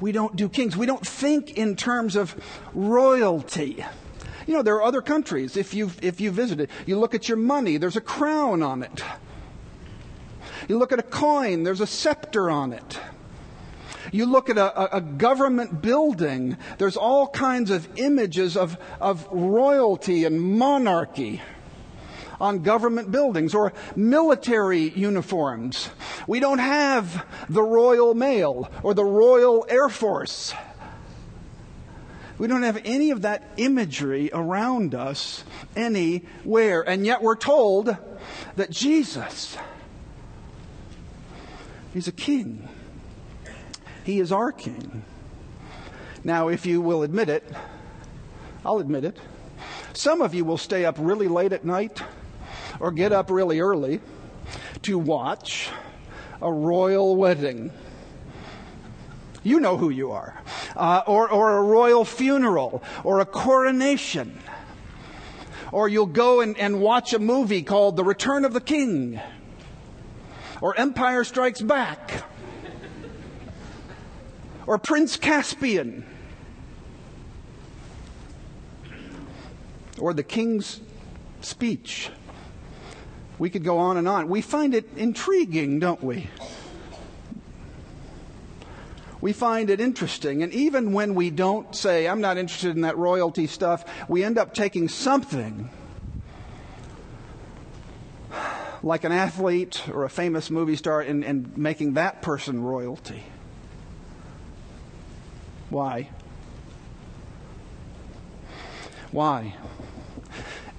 We 0.00 0.12
don't 0.12 0.34
do 0.36 0.48
kings. 0.48 0.76
We 0.76 0.86
don't 0.86 1.06
think 1.06 1.56
in 1.56 1.76
terms 1.76 2.16
of 2.16 2.34
royalty. 2.74 3.84
You 4.46 4.54
know, 4.54 4.62
there 4.62 4.74
are 4.76 4.82
other 4.82 5.00
countries, 5.02 5.56
if 5.56 5.72
you 5.72 5.90
if 6.02 6.20
you 6.20 6.30
visited, 6.30 6.68
you 6.86 6.98
look 6.98 7.14
at 7.14 7.28
your 7.28 7.38
money, 7.38 7.78
there's 7.78 7.96
a 7.96 8.00
crown 8.00 8.62
on 8.62 8.82
it. 8.82 9.02
You 10.68 10.78
look 10.78 10.92
at 10.92 10.98
a 10.98 11.02
coin, 11.04 11.62
there's 11.62 11.80
a 11.80 11.86
scepter 11.86 12.50
on 12.50 12.72
it. 12.72 12.98
You 14.12 14.26
look 14.26 14.50
at 14.50 14.58
a, 14.58 14.96
a, 14.96 15.00
government 15.00 15.82
building, 15.82 16.56
there's 16.78 16.96
all 16.96 17.26
kinds 17.26 17.70
of 17.70 17.88
images 17.96 18.56
of, 18.56 18.76
of 19.00 19.26
royalty 19.32 20.24
and 20.24 20.40
monarchy 20.40 21.40
on 22.40 22.62
government 22.62 23.10
buildings 23.10 23.54
or 23.54 23.72
military 23.96 24.90
uniforms. 24.90 25.90
We 26.26 26.40
don't 26.40 26.58
have 26.58 27.26
the 27.48 27.62
Royal 27.62 28.14
Mail 28.14 28.70
or 28.82 28.94
the 28.94 29.04
Royal 29.04 29.66
Air 29.68 29.88
Force. 29.88 30.54
We 32.38 32.48
don't 32.48 32.64
have 32.64 32.80
any 32.84 33.10
of 33.10 33.22
that 33.22 33.44
imagery 33.56 34.30
around 34.32 34.94
us 34.94 35.44
anywhere. 35.76 36.82
And 36.82 37.06
yet 37.06 37.22
we're 37.22 37.36
told 37.36 37.96
that 38.56 38.70
Jesus, 38.70 39.56
He's 41.92 42.08
a 42.08 42.12
king. 42.12 42.68
He 44.02 44.18
is 44.18 44.32
our 44.32 44.50
king. 44.50 45.04
Now, 46.24 46.48
if 46.48 46.66
you 46.66 46.80
will 46.80 47.04
admit 47.04 47.28
it, 47.28 47.44
I'll 48.64 48.78
admit 48.78 49.04
it. 49.04 49.16
Some 49.92 50.20
of 50.20 50.34
you 50.34 50.44
will 50.44 50.58
stay 50.58 50.84
up 50.84 50.96
really 50.98 51.28
late 51.28 51.52
at 51.52 51.64
night 51.64 52.02
or 52.80 52.90
get 52.90 53.12
up 53.12 53.30
really 53.30 53.60
early 53.60 54.00
to 54.82 54.98
watch 54.98 55.70
a 56.40 56.52
royal 56.52 57.16
wedding. 57.16 57.72
You 59.42 59.60
know 59.60 59.76
who 59.76 59.90
you 59.90 60.12
are. 60.12 60.42
Uh, 60.74 61.02
or, 61.06 61.30
or 61.30 61.58
a 61.58 61.62
royal 61.62 62.04
funeral, 62.04 62.82
or 63.04 63.20
a 63.20 63.26
coronation. 63.26 64.38
Or 65.70 65.88
you'll 65.88 66.06
go 66.06 66.40
and, 66.40 66.58
and 66.58 66.80
watch 66.80 67.12
a 67.12 67.18
movie 67.18 67.62
called 67.62 67.96
The 67.96 68.04
Return 68.04 68.44
of 68.44 68.52
the 68.52 68.60
King, 68.60 69.20
or 70.60 70.76
Empire 70.78 71.24
Strikes 71.24 71.60
Back, 71.60 72.24
or 74.66 74.78
Prince 74.78 75.16
Caspian, 75.16 76.04
or 79.98 80.14
The 80.14 80.22
King's 80.22 80.80
Speech. 81.40 82.10
We 83.38 83.50
could 83.50 83.64
go 83.64 83.78
on 83.78 83.96
and 83.96 84.06
on. 84.06 84.28
We 84.28 84.40
find 84.40 84.74
it 84.74 84.88
intriguing, 84.96 85.80
don't 85.80 86.02
we? 86.02 86.28
We 89.20 89.32
find 89.32 89.70
it 89.70 89.80
interesting. 89.80 90.42
And 90.42 90.52
even 90.52 90.92
when 90.92 91.14
we 91.14 91.30
don't 91.30 91.74
say, 91.74 92.06
I'm 92.06 92.20
not 92.20 92.36
interested 92.36 92.76
in 92.76 92.82
that 92.82 92.98
royalty 92.98 93.46
stuff, 93.46 93.84
we 94.08 94.22
end 94.22 94.38
up 94.38 94.54
taking 94.54 94.88
something 94.88 95.70
like 98.82 99.04
an 99.04 99.12
athlete 99.12 99.82
or 99.88 100.04
a 100.04 100.10
famous 100.10 100.50
movie 100.50 100.76
star 100.76 101.00
and, 101.00 101.24
and 101.24 101.56
making 101.56 101.94
that 101.94 102.20
person 102.20 102.62
royalty. 102.62 103.22
Why? 105.70 106.10
Why? 109.10 109.56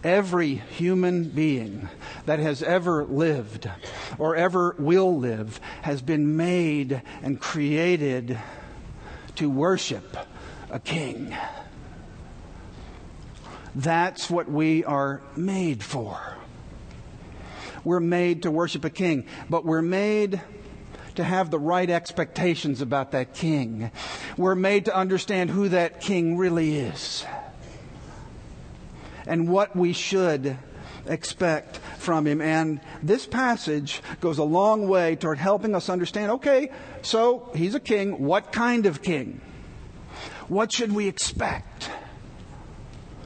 Every 0.06 0.54
human 0.54 1.30
being 1.30 1.90
that 2.28 2.38
has 2.38 2.62
ever 2.62 3.04
lived 3.04 3.68
or 4.20 4.36
ever 4.36 4.76
will 4.78 5.18
live 5.18 5.60
has 5.82 6.04
been 6.04 6.38
made 6.38 7.02
and 7.24 7.40
created 7.40 8.38
to 9.38 9.50
worship 9.50 10.16
a 10.70 10.80
king. 10.80 11.36
That's 13.74 14.30
what 14.30 14.48
we 14.48 14.84
are 14.84 15.24
made 15.36 15.84
for. 15.84 16.38
We're 17.84 18.00
made 18.00 18.44
to 18.44 18.52
worship 18.52 18.86
a 18.86 18.92
king, 18.92 19.26
but 19.50 19.66
we're 19.66 19.82
made 19.82 20.40
to 21.16 21.24
have 21.24 21.50
the 21.50 21.58
right 21.58 21.90
expectations 21.90 22.80
about 22.80 23.14
that 23.14 23.34
king. 23.34 23.90
We're 24.38 24.54
made 24.54 24.86
to 24.86 24.96
understand 24.96 25.50
who 25.50 25.70
that 25.70 26.00
king 26.00 26.38
really 26.38 26.78
is 26.78 27.26
and 29.28 29.48
what 29.48 29.76
we 29.76 29.94
should 29.94 30.58
expect 31.08 31.78
from 31.98 32.26
him. 32.26 32.42
And 32.42 32.80
this 33.04 33.26
passage 33.26 34.02
goes 34.22 34.38
a 34.38 34.44
long 34.44 34.88
way 34.88 35.16
toward 35.16 35.38
helping 35.38 35.76
us 35.76 35.90
understand 35.90 36.32
okay, 36.32 36.72
so 37.02 37.52
he's 37.56 37.76
a 37.76 37.80
king. 37.80 38.24
What 38.24 38.52
kind 38.52 38.86
of 38.86 39.02
king? 39.02 39.42
What 40.48 40.72
should 40.72 40.92
we 40.94 41.08
expect? 41.08 41.90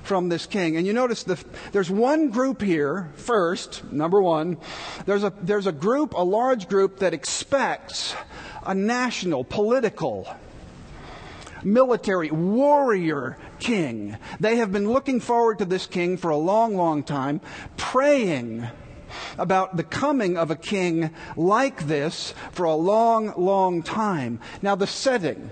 from 0.09 0.27
this 0.27 0.47
king. 0.47 0.75
And 0.75 0.87
you 0.87 0.91
notice 0.91 1.21
the, 1.21 1.37
there's 1.71 1.91
one 1.91 2.31
group 2.31 2.63
here, 2.63 3.11
first, 3.15 3.83
number 3.91 4.19
one, 4.19 4.57
there's 5.05 5.23
a, 5.23 5.31
there's 5.39 5.67
a 5.67 5.71
group, 5.71 6.15
a 6.15 6.23
large 6.23 6.67
group 6.67 6.97
that 6.97 7.13
expects 7.13 8.15
a 8.65 8.73
national, 8.73 9.43
political, 9.43 10.27
military 11.63 12.31
warrior 12.31 13.37
king. 13.59 14.17
They 14.39 14.57
have 14.57 14.71
been 14.71 14.91
looking 14.91 15.19
forward 15.19 15.59
to 15.59 15.65
this 15.65 15.85
king 15.85 16.17
for 16.17 16.29
a 16.29 16.37
long, 16.37 16.75
long 16.75 17.03
time, 17.03 17.41
praying 17.77 18.67
about 19.37 19.77
the 19.77 19.83
coming 19.83 20.37
of 20.37 20.51
a 20.51 20.55
king 20.55 21.11
like 21.35 21.87
this 21.87 22.33
for 22.51 22.65
a 22.65 22.75
long, 22.75 23.33
long 23.37 23.81
time. 23.83 24.39
Now, 24.61 24.75
the 24.75 24.87
setting. 24.87 25.49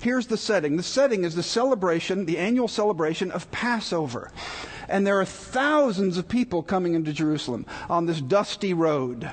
Here's 0.00 0.26
the 0.26 0.36
setting. 0.36 0.76
The 0.76 0.82
setting 0.82 1.24
is 1.24 1.34
the 1.34 1.42
celebration, 1.42 2.26
the 2.26 2.38
annual 2.38 2.68
celebration 2.68 3.30
of 3.30 3.50
Passover. 3.50 4.30
And 4.88 5.06
there 5.06 5.20
are 5.20 5.24
thousands 5.24 6.18
of 6.18 6.28
people 6.28 6.62
coming 6.62 6.94
into 6.94 7.12
Jerusalem 7.12 7.66
on 7.88 8.06
this 8.06 8.20
dusty 8.20 8.74
road. 8.74 9.30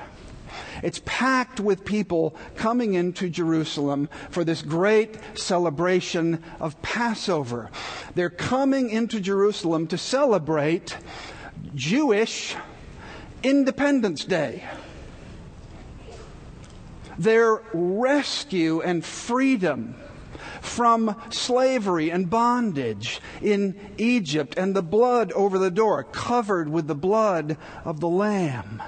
It's 0.82 1.00
packed 1.04 1.60
with 1.60 1.84
people 1.84 2.34
coming 2.56 2.94
into 2.94 3.28
Jerusalem 3.28 4.08
for 4.30 4.44
this 4.44 4.62
great 4.62 5.16
celebration 5.34 6.42
of 6.58 6.80
Passover. 6.82 7.70
They're 8.14 8.30
coming 8.30 8.90
into 8.90 9.20
Jerusalem 9.20 9.86
to 9.88 9.98
celebrate 9.98 10.96
Jewish 11.74 12.56
Independence 13.42 14.24
Day. 14.24 14.64
Their 17.18 17.62
rescue 17.72 18.80
and 18.80 19.04
freedom 19.04 19.94
from 20.60 21.20
slavery 21.30 22.10
and 22.10 22.30
bondage 22.30 23.20
in 23.42 23.78
Egypt 23.98 24.54
and 24.56 24.74
the 24.74 24.82
blood 24.82 25.32
over 25.32 25.58
the 25.58 25.70
door, 25.70 26.04
covered 26.04 26.68
with 26.68 26.86
the 26.86 26.94
blood 26.94 27.56
of 27.84 28.00
the 28.00 28.08
Lamb 28.08 28.82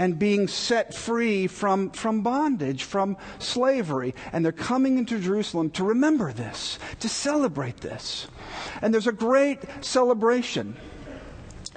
and 0.00 0.18
being 0.18 0.48
set 0.48 0.94
free 0.94 1.46
from, 1.46 1.90
from 1.90 2.22
bondage, 2.22 2.84
from 2.84 3.18
slavery. 3.38 4.14
And 4.32 4.42
they're 4.42 4.50
coming 4.50 4.96
into 4.96 5.18
Jerusalem 5.18 5.68
to 5.72 5.84
remember 5.84 6.32
this, 6.32 6.78
to 7.00 7.08
celebrate 7.08 7.82
this. 7.82 8.26
And 8.80 8.94
there's 8.94 9.06
a 9.06 9.12
great 9.12 9.58
celebration 9.82 10.74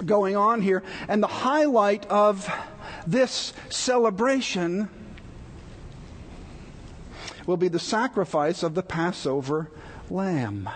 going 0.06 0.36
on 0.36 0.62
here. 0.62 0.82
And 1.06 1.22
the 1.22 1.26
highlight 1.26 2.06
of 2.06 2.50
this 3.06 3.52
celebration 3.68 4.88
will 7.46 7.58
be 7.58 7.68
the 7.68 7.78
sacrifice 7.78 8.62
of 8.62 8.74
the 8.74 8.82
Passover 8.82 9.70
lamb 10.08 10.70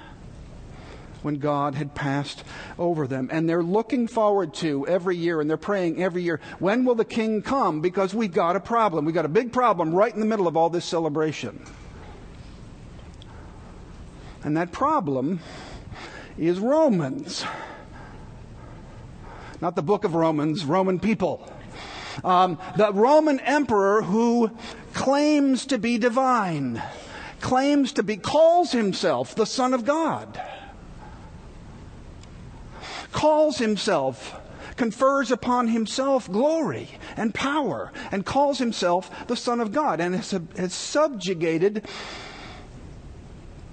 when 1.22 1.36
God 1.36 1.74
had 1.74 1.94
passed 1.94 2.44
over 2.78 3.06
them. 3.06 3.28
And 3.32 3.48
they're 3.48 3.62
looking 3.62 4.06
forward 4.06 4.54
to 4.54 4.86
every 4.86 5.16
year 5.16 5.40
and 5.40 5.48
they're 5.48 5.56
praying 5.56 6.02
every 6.02 6.22
year, 6.22 6.40
when 6.58 6.84
will 6.84 6.94
the 6.94 7.04
king 7.04 7.42
come? 7.42 7.80
Because 7.80 8.14
we've 8.14 8.32
got 8.32 8.56
a 8.56 8.60
problem. 8.60 9.04
We've 9.04 9.14
got 9.14 9.24
a 9.24 9.28
big 9.28 9.52
problem 9.52 9.94
right 9.94 10.12
in 10.12 10.20
the 10.20 10.26
middle 10.26 10.46
of 10.46 10.56
all 10.56 10.70
this 10.70 10.84
celebration. 10.84 11.64
And 14.44 14.56
that 14.56 14.72
problem 14.72 15.40
is 16.36 16.58
Romans. 16.60 17.44
Not 19.60 19.74
the 19.74 19.82
book 19.82 20.04
of 20.04 20.14
Romans, 20.14 20.64
Roman 20.64 21.00
people. 21.00 21.52
Um, 22.22 22.58
the 22.76 22.92
Roman 22.92 23.40
emperor 23.40 24.02
who 24.02 24.50
claims 24.92 25.66
to 25.66 25.78
be 25.78 25.98
divine, 25.98 26.82
claims 27.40 27.92
to 27.94 28.02
be, 28.02 28.16
calls 28.16 28.72
himself 28.72 29.34
the 29.34 29.46
Son 29.46 29.74
of 29.74 29.84
God 29.84 30.40
calls 33.12 33.58
himself, 33.58 34.40
confers 34.76 35.30
upon 35.30 35.68
himself 35.68 36.30
glory 36.30 36.88
and 37.16 37.34
power, 37.34 37.92
and 38.10 38.24
calls 38.24 38.58
himself 38.58 39.26
the 39.26 39.36
Son 39.36 39.60
of 39.60 39.72
God, 39.72 40.00
and 40.00 40.14
has, 40.14 40.30
has 40.56 40.74
subjugated 40.74 41.86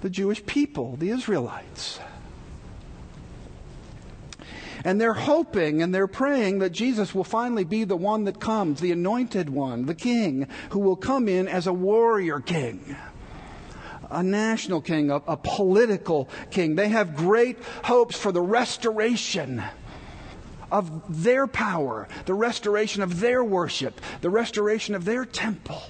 the 0.01 0.09
Jewish 0.09 0.45
people, 0.45 0.95
the 0.97 1.09
Israelites. 1.09 1.99
And 4.83 5.01
they're 5.01 5.13
hoping 5.13 5.81
and 5.81 5.95
they're 5.95 6.05
praying 6.05 6.59
that 6.59 6.71
Jesus 6.71 7.15
will 7.15 7.23
finally 7.23 7.63
be 7.63 7.85
the 7.85 7.97
one 7.97 8.25
that 8.25 8.39
comes, 8.39 8.79
the 8.79 8.91
anointed 8.91 9.49
one, 9.49 9.87
the 9.87 9.95
king, 9.95 10.47
who 10.69 10.79
will 10.79 10.95
come 10.95 11.27
in 11.27 11.47
as 11.47 11.65
a 11.65 11.73
warrior 11.73 12.39
king 12.39 12.95
a 14.15 14.23
national 14.23 14.81
king, 14.81 15.11
a, 15.11 15.17
a 15.27 15.37
political 15.37 16.29
king. 16.49 16.75
They 16.75 16.89
have 16.89 17.15
great 17.15 17.57
hopes 17.83 18.17
for 18.17 18.31
the 18.31 18.41
restoration 18.41 19.61
of 20.71 21.23
their 21.23 21.47
power, 21.47 22.07
the 22.25 22.33
restoration 22.33 23.03
of 23.03 23.19
their 23.19 23.43
worship, 23.43 24.01
the 24.21 24.29
restoration 24.29 24.95
of 24.95 25.05
their 25.05 25.25
temple. 25.25 25.83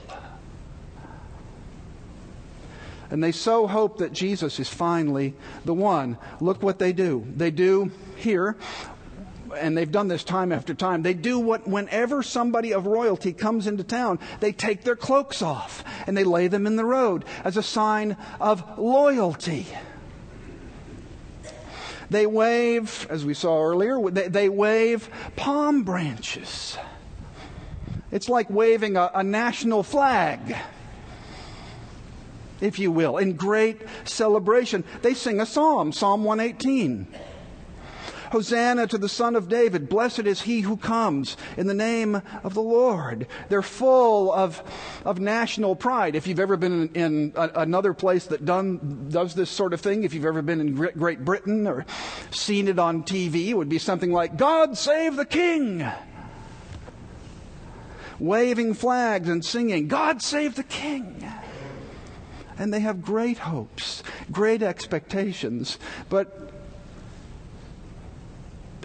And 3.09 3.23
they 3.23 3.31
so 3.31 3.67
hope 3.67 3.99
that 3.99 4.11
Jesus 4.11 4.59
is 4.59 4.67
finally 4.67 5.35
the 5.63 5.73
one. 5.73 6.17
Look 6.41 6.63
what 6.63 6.79
they 6.79 6.91
do. 6.91 7.25
They 7.35 7.51
do 7.51 7.91
here 8.15 8.57
and 9.55 9.77
they've 9.77 9.91
done 9.91 10.07
this 10.07 10.23
time 10.23 10.51
after 10.51 10.73
time, 10.73 11.01
they 11.01 11.13
do 11.13 11.39
what 11.39 11.67
whenever 11.67 12.23
somebody 12.23 12.73
of 12.73 12.85
royalty 12.85 13.33
comes 13.33 13.67
into 13.67 13.83
town, 13.83 14.19
they 14.39 14.51
take 14.51 14.83
their 14.83 14.95
cloaks 14.95 15.41
off 15.41 15.83
and 16.07 16.15
they 16.15 16.23
lay 16.23 16.47
them 16.47 16.67
in 16.67 16.75
the 16.75 16.85
road 16.85 17.25
as 17.43 17.57
a 17.57 17.63
sign 17.63 18.17
of 18.39 18.77
loyalty. 18.77 19.67
They 22.09 22.27
wave, 22.27 23.07
as 23.09 23.25
we 23.25 23.33
saw 23.33 23.63
earlier, 23.63 23.99
they, 24.09 24.27
they 24.27 24.49
wave 24.49 25.09
palm 25.35 25.83
branches. 25.83 26.77
It's 28.11 28.29
like 28.29 28.49
waving 28.49 28.95
a, 28.95 29.09
a 29.15 29.23
national 29.23 29.83
flag 29.83 30.55
if 32.61 32.79
you 32.79 32.91
will, 32.91 33.17
in 33.17 33.33
great 33.33 33.81
celebration. 34.05 34.83
They 35.01 35.13
sing 35.13 35.39
a 35.39 35.45
psalm, 35.45 35.91
Psalm 35.91 36.23
118. 36.23 37.07
Hosanna 38.35 38.85
to 38.87 38.97
the 38.97 39.07
Son 39.07 39.37
of 39.37 39.47
David. 39.47 39.87
Blessed 39.87 40.27
is 40.27 40.41
he 40.41 40.59
who 40.59 40.75
comes 40.75 41.37
in 41.55 41.67
the 41.67 41.73
name 41.73 42.21
of 42.43 42.53
the 42.53 42.61
Lord. 42.61 43.27
They're 43.47 43.61
full 43.61 44.29
of, 44.33 44.61
of 45.05 45.21
national 45.21 45.77
pride. 45.77 46.17
If 46.17 46.27
you've 46.27 46.41
ever 46.41 46.57
been 46.57 46.89
in, 46.93 46.95
in 46.95 47.33
a, 47.37 47.61
another 47.61 47.93
place 47.93 48.25
that 48.25 48.43
done, 48.43 49.07
does 49.09 49.35
this 49.35 49.49
sort 49.49 49.71
of 49.71 49.79
thing, 49.79 50.03
if 50.03 50.13
you've 50.13 50.25
ever 50.25 50.41
been 50.41 50.59
in 50.59 50.75
Great 50.75 51.23
Britain 51.23 51.65
or 51.65 51.85
seen 52.29 52.67
it 52.67 52.77
on 52.77 53.03
TV, 53.03 53.47
it 53.47 53.53
would 53.53 53.69
be 53.69 53.79
something 53.79 54.11
like, 54.11 54.35
God 54.35 54.77
save 54.77 55.15
the 55.15 55.25
King! 55.25 55.89
Waving 58.19 58.73
flags 58.73 59.29
and 59.29 59.45
singing, 59.45 59.87
God 59.87 60.21
save 60.21 60.55
the 60.55 60.63
King! 60.63 61.25
and 62.57 62.73
they 62.73 62.79
have 62.79 63.01
great 63.01 63.37
hopes, 63.37 64.01
great 64.31 64.63
expectations. 64.63 65.77
But 66.09 66.44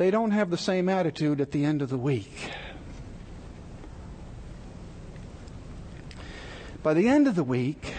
they 0.00 0.10
don't 0.10 0.30
have 0.30 0.48
the 0.48 0.56
same 0.56 0.88
attitude 0.88 1.42
at 1.42 1.50
the 1.50 1.62
end 1.62 1.82
of 1.82 1.90
the 1.90 1.98
week. 1.98 2.50
By 6.82 6.94
the 6.94 7.06
end 7.06 7.28
of 7.28 7.34
the 7.34 7.44
week, 7.44 7.96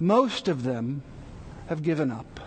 most 0.00 0.48
of 0.48 0.62
them 0.62 1.02
have 1.66 1.82
given 1.82 2.10
up. 2.10 2.40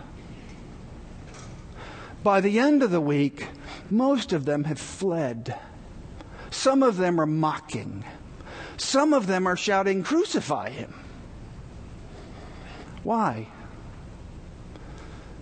By 2.24 2.40
the 2.40 2.58
end 2.58 2.82
of 2.82 2.90
the 2.90 3.00
week, 3.00 3.46
most 3.88 4.32
of 4.32 4.46
them 4.46 4.64
have 4.64 4.80
fled. 4.80 5.56
Some 6.50 6.82
of 6.82 6.96
them 6.96 7.20
are 7.20 7.26
mocking. 7.26 8.04
Some 8.78 9.12
of 9.12 9.28
them 9.28 9.46
are 9.46 9.56
shouting, 9.56 10.02
Crucify 10.02 10.70
him. 10.70 10.92
Why? 13.04 13.46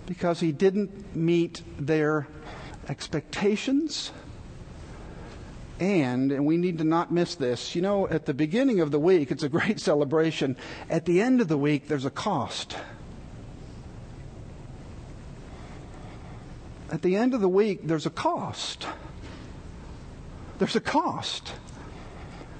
Because 0.05 0.41
he 0.41 0.51
didn't 0.51 1.15
meet 1.15 1.63
their 1.79 2.27
expectations. 2.89 4.11
And, 5.79 6.31
and 6.31 6.45
we 6.45 6.57
need 6.57 6.79
to 6.79 6.83
not 6.83 7.11
miss 7.11 7.35
this, 7.35 7.75
you 7.75 7.81
know, 7.83 8.07
at 8.07 8.25
the 8.25 8.33
beginning 8.33 8.79
of 8.79 8.89
the 8.89 8.99
week, 8.99 9.29
it's 9.29 9.43
a 9.43 9.49
great 9.49 9.79
celebration. 9.89 10.57
At 10.89 11.05
the 11.05 11.21
end 11.21 11.39
of 11.39 11.47
the 11.47 11.57
week, 11.57 11.87
there's 11.87 12.05
a 12.05 12.09
cost. 12.09 12.77
At 16.89 17.01
the 17.01 17.15
end 17.15 17.33
of 17.33 17.41
the 17.41 17.49
week, 17.49 17.81
there's 17.83 18.05
a 18.05 18.09
cost. 18.09 18.87
There's 20.57 20.75
a 20.75 20.81
cost 20.81 21.53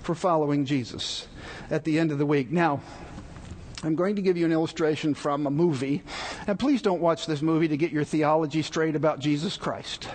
for 0.03 0.13
following 0.13 0.65
Jesus 0.65 1.27
at 1.71 1.83
the 1.83 1.97
end 1.97 2.11
of 2.11 2.17
the 2.17 2.25
week. 2.25 2.51
Now, 2.51 2.81
I'm 3.87 3.95
going 3.95 4.17
to 4.17 4.21
give 4.21 4.35
you 4.35 4.45
an 4.45 4.51
illustration 4.51 5.13
from 5.13 5.47
a 5.47 5.49
movie. 5.49 6.03
And 6.45 6.59
please 6.59 6.81
don't 6.81 6.99
watch 6.99 7.25
this 7.25 7.41
movie 7.41 7.69
to 7.69 7.77
get 7.77 7.91
your 7.91 8.03
theology 8.03 8.61
straight 8.61 8.97
about 8.97 9.19
Jesus 9.19 9.55
Christ. 9.55 10.09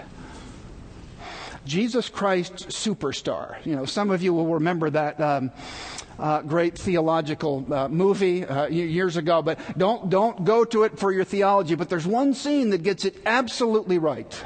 Jesus 1.65 2.11
Christ 2.11 2.69
Superstar. 2.69 3.65
You 3.65 3.75
know, 3.75 3.87
some 3.87 4.11
of 4.11 4.23
you 4.23 4.35
will 4.35 4.47
remember 4.47 4.91
that 4.91 5.19
um, 5.21 5.51
uh, 6.19 6.43
great 6.43 6.79
theological 6.79 7.67
uh, 7.73 7.89
movie 7.89 8.45
uh, 8.45 8.67
years 8.67 9.17
ago, 9.17 9.41
but 9.41 9.59
don't, 9.79 10.11
don't 10.11 10.45
go 10.45 10.67
to 10.67 10.83
it 10.83 10.99
for 10.99 11.11
your 11.11 11.25
theology. 11.25 11.75
But 11.75 11.89
there's 11.89 12.07
one 12.07 12.35
scene 12.35 12.71
that 12.71 12.83
gets 12.83 13.07
it 13.07 13.17
absolutely 13.25 13.97
right. 13.97 14.45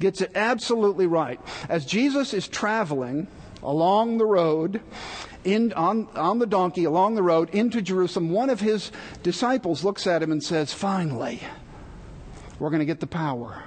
Gets 0.00 0.22
it 0.22 0.32
absolutely 0.34 1.06
right. 1.06 1.38
As 1.68 1.84
Jesus 1.84 2.32
is 2.32 2.48
traveling 2.48 3.26
along 3.62 4.16
the 4.16 4.26
road, 4.26 4.80
in, 5.46 5.72
on, 5.74 6.08
on 6.16 6.40
the 6.40 6.46
donkey 6.46 6.84
along 6.84 7.14
the 7.14 7.22
road 7.22 7.50
into 7.50 7.80
Jerusalem, 7.80 8.30
one 8.30 8.50
of 8.50 8.60
his 8.60 8.90
disciples 9.22 9.84
looks 9.84 10.06
at 10.06 10.22
him 10.22 10.32
and 10.32 10.42
says, 10.42 10.72
Finally, 10.72 11.40
we're 12.58 12.70
going 12.70 12.80
to 12.80 12.86
get 12.86 13.00
the 13.00 13.06
power. 13.06 13.62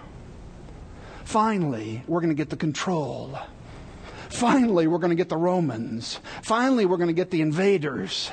finally, 1.23 2.03
we're 2.07 2.19
going 2.19 2.29
to 2.29 2.35
get 2.35 2.49
the 2.49 2.57
control. 2.57 3.39
Finally, 4.29 4.87
we're 4.87 4.99
going 4.99 5.09
to 5.09 5.15
get 5.15 5.29
the 5.29 5.37
Romans. 5.37 6.19
Finally, 6.43 6.85
we're 6.85 6.97
going 6.97 7.07
to 7.07 7.13
get 7.13 7.31
the 7.31 7.41
invaders. 7.41 8.29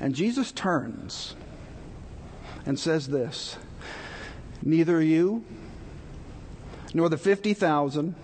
And 0.00 0.14
Jesus 0.14 0.50
turns 0.52 1.34
and 2.64 2.78
says 2.78 3.08
this 3.08 3.56
Neither 4.62 5.02
you, 5.02 5.44
nor 6.94 7.08
the 7.08 7.18
50,000, 7.18 8.14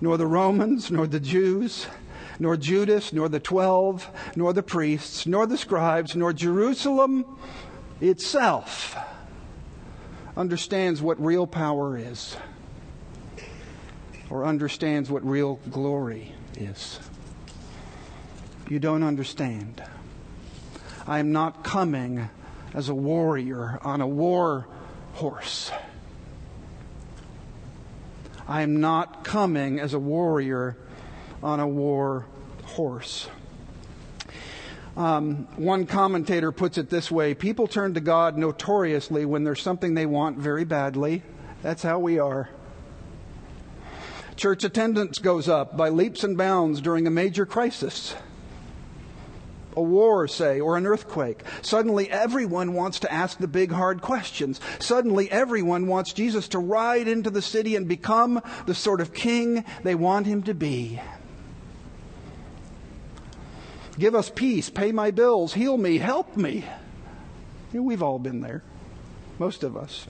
nor 0.00 0.16
the 0.16 0.26
Romans, 0.26 0.90
nor 0.90 1.06
the 1.06 1.20
Jews, 1.20 1.86
nor 2.42 2.56
Judas, 2.56 3.12
nor 3.12 3.28
the 3.28 3.40
twelve, 3.40 4.10
nor 4.34 4.52
the 4.52 4.62
priests, 4.62 5.26
nor 5.26 5.46
the 5.46 5.56
scribes, 5.56 6.16
nor 6.16 6.32
Jerusalem 6.32 7.24
itself 8.00 8.96
understands 10.36 11.00
what 11.00 11.22
real 11.24 11.46
power 11.46 11.96
is 11.96 12.36
or 14.28 14.44
understands 14.44 15.08
what 15.08 15.24
real 15.24 15.60
glory 15.70 16.34
is. 16.56 16.98
You 18.68 18.80
don't 18.80 19.02
understand. 19.02 19.82
I 21.06 21.20
am 21.20 21.30
not 21.30 21.62
coming 21.62 22.28
as 22.74 22.88
a 22.88 22.94
warrior 22.94 23.78
on 23.82 24.00
a 24.00 24.06
war 24.06 24.66
horse. 25.14 25.70
I 28.48 28.62
am 28.62 28.80
not 28.80 29.22
coming 29.22 29.78
as 29.78 29.94
a 29.94 29.98
warrior 29.98 30.76
on 31.42 31.60
a 31.60 31.68
war 31.68 32.26
horse. 32.72 33.28
Um, 34.96 35.48
one 35.56 35.86
commentator 35.86 36.52
puts 36.52 36.76
it 36.76 36.90
this 36.90 37.10
way 37.10 37.34
People 37.34 37.66
turn 37.66 37.94
to 37.94 38.00
God 38.00 38.36
notoriously 38.36 39.24
when 39.24 39.44
there's 39.44 39.62
something 39.62 39.94
they 39.94 40.06
want 40.06 40.38
very 40.38 40.64
badly. 40.64 41.22
That's 41.62 41.82
how 41.82 41.98
we 41.98 42.18
are. 42.18 42.50
Church 44.36 44.64
attendance 44.64 45.18
goes 45.18 45.48
up 45.48 45.76
by 45.76 45.88
leaps 45.88 46.24
and 46.24 46.36
bounds 46.36 46.80
during 46.80 47.06
a 47.06 47.10
major 47.10 47.46
crisis 47.46 48.14
a 49.76 49.82
war, 49.82 50.28
say, 50.28 50.60
or 50.60 50.76
an 50.76 50.86
earthquake. 50.86 51.42
Suddenly 51.62 52.10
everyone 52.10 52.74
wants 52.74 53.00
to 53.00 53.12
ask 53.12 53.38
the 53.38 53.48
big 53.48 53.72
hard 53.72 54.02
questions. 54.02 54.60
Suddenly 54.78 55.30
everyone 55.30 55.86
wants 55.86 56.12
Jesus 56.12 56.48
to 56.48 56.58
ride 56.58 57.08
into 57.08 57.30
the 57.30 57.42
city 57.42 57.76
and 57.76 57.88
become 57.88 58.42
the 58.66 58.74
sort 58.74 59.00
of 59.00 59.14
king 59.14 59.64
they 59.82 59.94
want 59.94 60.26
him 60.26 60.42
to 60.44 60.54
be. 60.54 61.00
Give 63.98 64.14
us 64.14 64.30
peace, 64.30 64.70
pay 64.70 64.92
my 64.92 65.10
bills, 65.10 65.52
heal 65.52 65.76
me, 65.76 65.98
help 65.98 66.36
me. 66.36 66.64
You 67.72 67.80
know, 67.80 67.82
we've 67.82 68.02
all 68.02 68.18
been 68.18 68.40
there. 68.40 68.62
Most 69.38 69.62
of 69.62 69.76
us 69.76 70.06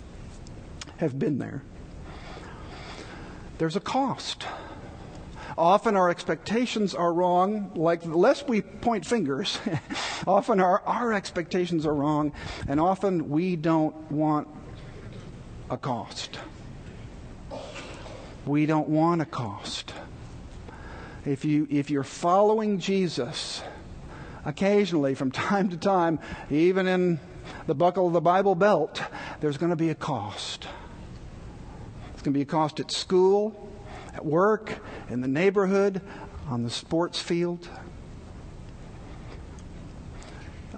have 0.99 1.19
been 1.19 1.39
there. 1.39 1.63
There's 3.59 3.77
a 3.77 3.81
cost. 3.81 4.47
Often 5.59 5.97
our 5.97 6.11
expectations 6.11 6.95
are 6.95 7.13
wrong. 7.13 7.73
Like, 7.75 8.05
lest 8.05 8.49
we 8.49 8.63
point 8.63 9.05
fingers, 9.05 9.59
often 10.27 10.61
our, 10.61 10.81
our 10.83 11.13
expectations 11.13 11.85
are 11.87 11.95
wrong, 11.95 12.33
and 12.69 12.81
often 12.81 13.29
we 13.31 13.57
don't 13.57 14.11
want 14.11 14.49
a 15.71 15.77
cost. 15.77 16.39
We 18.47 18.67
don't 18.67 18.89
want 18.89 19.23
a 19.23 19.27
cost. 19.27 19.93
If, 21.25 21.45
you, 21.45 21.69
if 21.71 21.91
you're 21.91 22.03
following 22.03 22.81
Jesus, 22.81 23.63
occasionally, 24.45 25.15
from 25.15 25.31
time 25.33 25.69
to 25.71 25.77
time, 25.77 26.19
even 26.51 26.87
in 26.87 27.21
the 27.67 27.75
buckle 27.75 28.07
of 28.07 28.13
the 28.13 28.21
Bible 28.21 28.55
belt, 28.55 29.03
there's 29.41 29.59
going 29.59 29.71
to 29.71 29.77
be 29.77 29.91
a 29.91 29.95
cost. 29.95 30.69
It's 32.13 32.23
going 32.23 32.33
to 32.33 32.39
be 32.39 32.43
a 32.43 32.47
cost 32.47 32.81
at 32.81 32.91
school, 32.91 33.71
at 34.15 34.25
work, 34.25 34.79
in 35.09 35.21
the 35.21 35.29
neighborhood, 35.29 36.01
on 36.49 36.63
the 36.63 36.71
sports 36.71 37.21
field? 37.21 37.69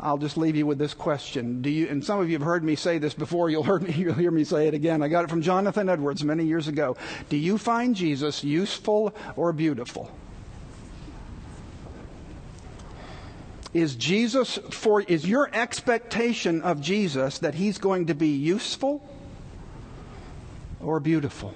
I'll 0.00 0.18
just 0.18 0.36
leave 0.36 0.54
you 0.54 0.66
with 0.66 0.76
this 0.76 0.92
question. 0.92 1.62
Do 1.62 1.70
you, 1.70 1.88
and 1.88 2.04
some 2.04 2.20
of 2.20 2.28
you 2.28 2.34
have 2.34 2.42
heard 2.42 2.62
me 2.62 2.76
say 2.76 2.98
this 2.98 3.14
before, 3.14 3.48
you'll, 3.48 3.62
heard 3.62 3.82
me, 3.82 3.92
you'll 3.96 4.14
hear 4.14 4.30
me 4.30 4.44
say 4.44 4.68
it 4.68 4.74
again. 4.74 5.02
I 5.02 5.08
got 5.08 5.24
it 5.24 5.30
from 5.30 5.40
Jonathan 5.40 5.88
Edwards 5.88 6.22
many 6.22 6.44
years 6.44 6.68
ago. 6.68 6.96
Do 7.28 7.36
you 7.36 7.56
find 7.56 7.96
Jesus 7.96 8.44
useful 8.44 9.14
or 9.36 9.52
beautiful? 9.52 10.10
Is 13.74 13.96
Jesus 13.96 14.56
for, 14.70 15.02
is 15.02 15.26
your 15.26 15.50
expectation 15.52 16.62
of 16.62 16.80
Jesus 16.80 17.38
that 17.40 17.54
he's 17.54 17.76
going 17.78 18.06
to 18.06 18.14
be 18.14 18.28
useful 18.28 19.06
or 20.80 21.00
beautiful? 21.00 21.52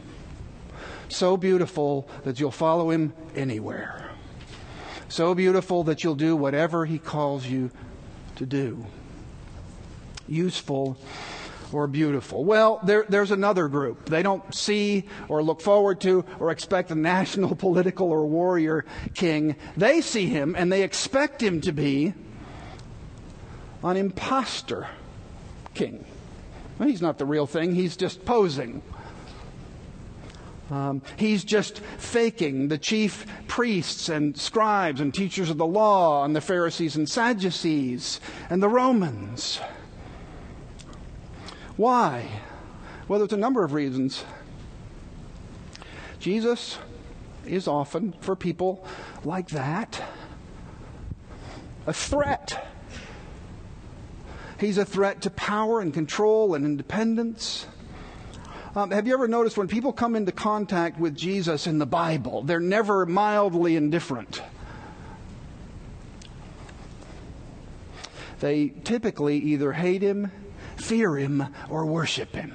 So 1.09 1.37
beautiful 1.37 2.09
that 2.25 2.41
you'll 2.41 2.51
follow 2.51 2.91
him 2.91 3.13
anywhere. 3.37 4.11
So 5.09 5.33
beautiful 5.35 5.85
that 5.85 6.03
you'll 6.03 6.17
do 6.17 6.35
whatever 6.35 6.85
he 6.85 6.99
calls 6.99 7.47
you 7.47 7.71
to 8.37 8.45
do. 8.45 8.85
Useful 10.27 10.99
or 11.73 11.87
beautiful. 11.87 12.45
Well, 12.45 12.81
there, 12.83 13.05
there's 13.09 13.31
another 13.31 13.69
group. 13.69 14.07
They 14.07 14.23
don't 14.23 14.55
see 14.55 15.05
or 15.29 15.43
look 15.43 15.61
forward 15.61 16.01
to 16.03 16.25
or 16.39 16.51
expect 16.51 16.91
a 16.91 16.95
national 16.95 17.55
political 17.57 18.11
or 18.11 18.27
warrior 18.27 18.85
king. 19.15 19.57
They 19.77 20.01
see 20.01 20.27
him 20.27 20.55
and 20.57 20.73
they 20.73 20.83
expect 20.83 21.43
him 21.43 21.61
to 21.63 21.73
be 21.73 22.15
an 23.83 23.97
impostor 23.97 24.89
king. 25.75 26.05
Well, 26.79 26.89
he's 26.89 27.03
not 27.03 27.19
the 27.19 27.27
real 27.27 27.47
thing, 27.47 27.75
he's 27.75 27.97
just 27.97 28.25
posing. 28.25 28.83
Um, 30.71 31.01
he's 31.17 31.45
just 31.45 31.79
faking 31.79 32.69
the 32.69 32.77
chief 32.77 33.27
priests 33.47 34.11
and 34.11 34.37
scribes 34.37 35.01
and 35.01 35.15
teachers 35.15 35.49
of 35.49 35.57
the 35.57 35.67
law 35.67 36.25
and 36.25 36.37
the 36.37 36.43
Pharisees 36.43 36.95
and 36.95 37.09
Sadducees 37.09 38.21
and 38.51 38.63
the 38.63 38.69
Romans. 38.69 39.61
Why? 41.79 42.29
Well, 43.07 43.21
there's 43.21 43.33
a 43.33 43.37
number 43.37 43.65
of 43.65 43.73
reasons. 43.73 44.25
Jesus 46.19 46.77
is 47.47 47.69
often, 47.69 48.15
for 48.21 48.35
people 48.35 48.85
like 49.25 49.51
that, 49.51 50.03
a 51.87 51.93
threat. 51.93 52.67
He's 54.59 54.77
a 54.77 54.85
threat 54.85 55.23
to 55.23 55.31
power 55.31 55.81
and 55.81 55.95
control 55.95 56.57
and 56.57 56.65
independence. 56.65 57.67
Um, 58.75 58.91
have 58.91 59.07
you 59.07 59.15
ever 59.15 59.29
noticed 59.29 59.57
when 59.57 59.69
people 59.69 59.93
come 59.93 60.17
into 60.17 60.33
contact 60.33 60.99
with 60.99 61.17
Jesus 61.17 61.69
in 61.69 61.79
the 61.79 61.87
Bible, 61.87 62.43
they're 62.43 62.59
never 62.59 63.07
mildly 63.07 63.77
indifferent? 63.77 64.43
They 68.41 68.71
typically 68.83 69.39
either 69.39 69.73
hate 69.73 70.03
him, 70.03 70.33
fear 70.81 71.17
him, 71.17 71.47
or 71.69 71.85
worship 71.85 72.35
him. 72.35 72.55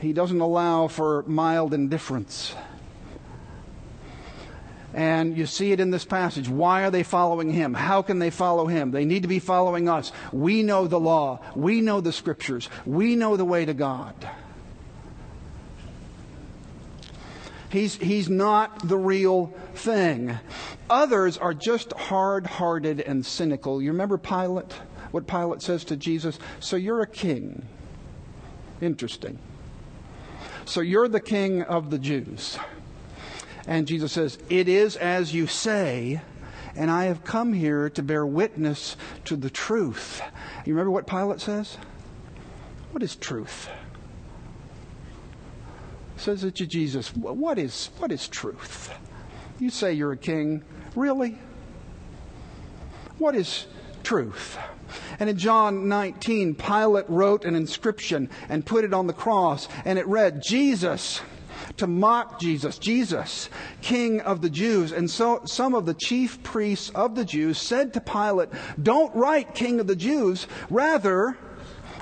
He 0.00 0.12
doesn't 0.12 0.40
allow 0.40 0.88
for 0.88 1.22
mild 1.26 1.74
indifference. 1.74 2.54
And 4.94 5.36
you 5.36 5.46
see 5.46 5.72
it 5.72 5.80
in 5.80 5.90
this 5.90 6.04
passage. 6.04 6.48
Why 6.48 6.82
are 6.82 6.90
they 6.90 7.02
following 7.02 7.50
him? 7.50 7.72
How 7.72 8.02
can 8.02 8.18
they 8.18 8.30
follow 8.30 8.66
him? 8.66 8.90
They 8.90 9.04
need 9.04 9.22
to 9.22 9.28
be 9.28 9.38
following 9.38 9.88
us. 9.88 10.12
We 10.32 10.62
know 10.62 10.86
the 10.86 11.00
law. 11.00 11.40
We 11.54 11.80
know 11.80 12.00
the 12.00 12.12
scriptures. 12.12 12.68
We 12.84 13.16
know 13.16 13.36
the 13.36 13.44
way 13.44 13.64
to 13.64 13.74
God. 13.74 14.14
He's, 17.70 17.94
he's 17.94 18.28
not 18.28 18.86
the 18.86 18.98
real 18.98 19.54
thing. 19.74 20.38
Others 20.90 21.38
are 21.38 21.54
just 21.54 21.94
hard 21.94 22.46
hearted 22.46 23.00
and 23.00 23.24
cynical. 23.24 23.80
You 23.80 23.92
remember 23.92 24.18
Pilate? 24.18 24.74
What 25.12 25.26
Pilate 25.26 25.62
says 25.62 25.84
to 25.84 25.96
Jesus? 25.96 26.38
So 26.58 26.76
you're 26.76 27.02
a 27.02 27.06
king. 27.06 27.64
Interesting. 28.80 29.38
So 30.64 30.80
you're 30.80 31.08
the 31.08 31.20
king 31.20 31.62
of 31.62 31.90
the 31.90 31.98
Jews. 31.98 32.58
And 33.66 33.86
Jesus 33.86 34.12
says, 34.12 34.38
It 34.48 34.68
is 34.68 34.96
as 34.96 35.32
you 35.32 35.46
say, 35.46 36.20
and 36.74 36.90
I 36.90 37.04
have 37.04 37.22
come 37.22 37.52
here 37.52 37.90
to 37.90 38.02
bear 38.02 38.26
witness 38.26 38.96
to 39.26 39.36
the 39.36 39.50
truth. 39.50 40.22
You 40.64 40.74
remember 40.74 40.90
what 40.90 41.06
Pilate 41.06 41.40
says? 41.40 41.76
What 42.92 43.02
is 43.02 43.16
truth? 43.16 43.68
Says 46.16 46.44
it 46.44 46.54
to 46.56 46.66
Jesus, 46.66 47.14
what 47.16 47.58
is, 47.58 47.90
what 47.98 48.12
is 48.12 48.28
truth? 48.28 48.94
You 49.58 49.70
say 49.70 49.92
you're 49.92 50.12
a 50.12 50.16
king. 50.16 50.62
Really? 50.94 51.38
What 53.18 53.34
is 53.34 53.66
truth? 54.02 54.58
And 55.18 55.30
in 55.30 55.36
John 55.36 55.88
19, 55.88 56.54
Pilate 56.54 57.08
wrote 57.08 57.44
an 57.44 57.54
inscription 57.54 58.28
and 58.48 58.66
put 58.66 58.84
it 58.84 58.94
on 58.94 59.06
the 59.06 59.12
cross, 59.12 59.68
and 59.84 59.98
it 59.98 60.06
read, 60.06 60.42
Jesus, 60.42 61.20
to 61.76 61.86
mock 61.86 62.40
Jesus, 62.40 62.78
Jesus, 62.78 63.48
King 63.80 64.20
of 64.20 64.42
the 64.42 64.50
Jews. 64.50 64.92
And 64.92 65.10
so 65.10 65.42
some 65.44 65.74
of 65.74 65.86
the 65.86 65.94
chief 65.94 66.42
priests 66.42 66.90
of 66.90 67.14
the 67.14 67.24
Jews 67.24 67.58
said 67.58 67.94
to 67.94 68.00
Pilate, 68.00 68.50
Don't 68.82 69.14
write 69.14 69.54
King 69.54 69.80
of 69.80 69.86
the 69.86 69.96
Jews, 69.96 70.46
rather, 70.70 71.36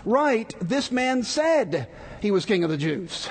write, 0.04 0.54
This 0.60 0.90
man 0.90 1.22
said, 1.22 1.88
he 2.20 2.30
was 2.30 2.44
king 2.44 2.64
of 2.64 2.70
the 2.70 2.76
Jews. 2.76 3.28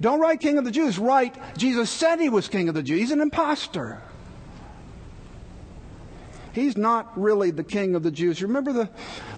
Don't 0.00 0.20
write 0.20 0.40
king 0.40 0.58
of 0.58 0.64
the 0.64 0.70
Jews. 0.70 0.98
Write 0.98 1.36
Jesus 1.56 1.90
said 1.90 2.20
he 2.20 2.28
was 2.28 2.48
king 2.48 2.68
of 2.68 2.74
the 2.74 2.82
Jews. 2.82 3.00
He's 3.00 3.10
an 3.10 3.20
impostor. 3.20 4.00
He's 6.58 6.76
not 6.76 7.16
really 7.16 7.52
the 7.52 7.62
king 7.62 7.94
of 7.94 8.02
the 8.02 8.10
Jews. 8.10 8.42
Remember 8.42 8.72
the, 8.72 8.90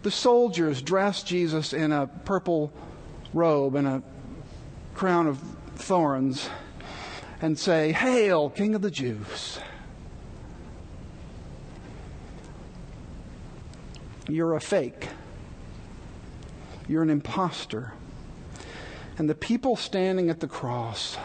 the 0.02 0.10
soldiers 0.10 0.80
dressed 0.80 1.26
Jesus 1.26 1.74
in 1.74 1.92
a 1.92 2.06
purple 2.06 2.72
robe 3.34 3.74
and 3.74 3.86
a 3.86 4.02
crown 4.94 5.26
of 5.26 5.38
thorns 5.76 6.48
and 7.42 7.58
say, 7.58 7.92
Hail, 7.92 8.48
King 8.48 8.74
of 8.74 8.80
the 8.80 8.90
Jews. 8.90 9.58
You're 14.26 14.54
a 14.54 14.60
fake. 14.60 15.08
You're 16.88 17.02
an 17.02 17.10
impostor. 17.10 17.92
And 19.18 19.28
the 19.28 19.34
people 19.34 19.76
standing 19.76 20.30
at 20.30 20.40
the 20.40 20.48
cross, 20.48 21.18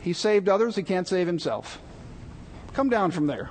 he 0.00 0.12
saved 0.12 0.48
others, 0.48 0.76
he 0.76 0.84
can't 0.84 1.08
save 1.08 1.26
himself. 1.26 1.80
Come 2.72 2.88
down 2.88 3.10
from 3.10 3.26
there. 3.26 3.50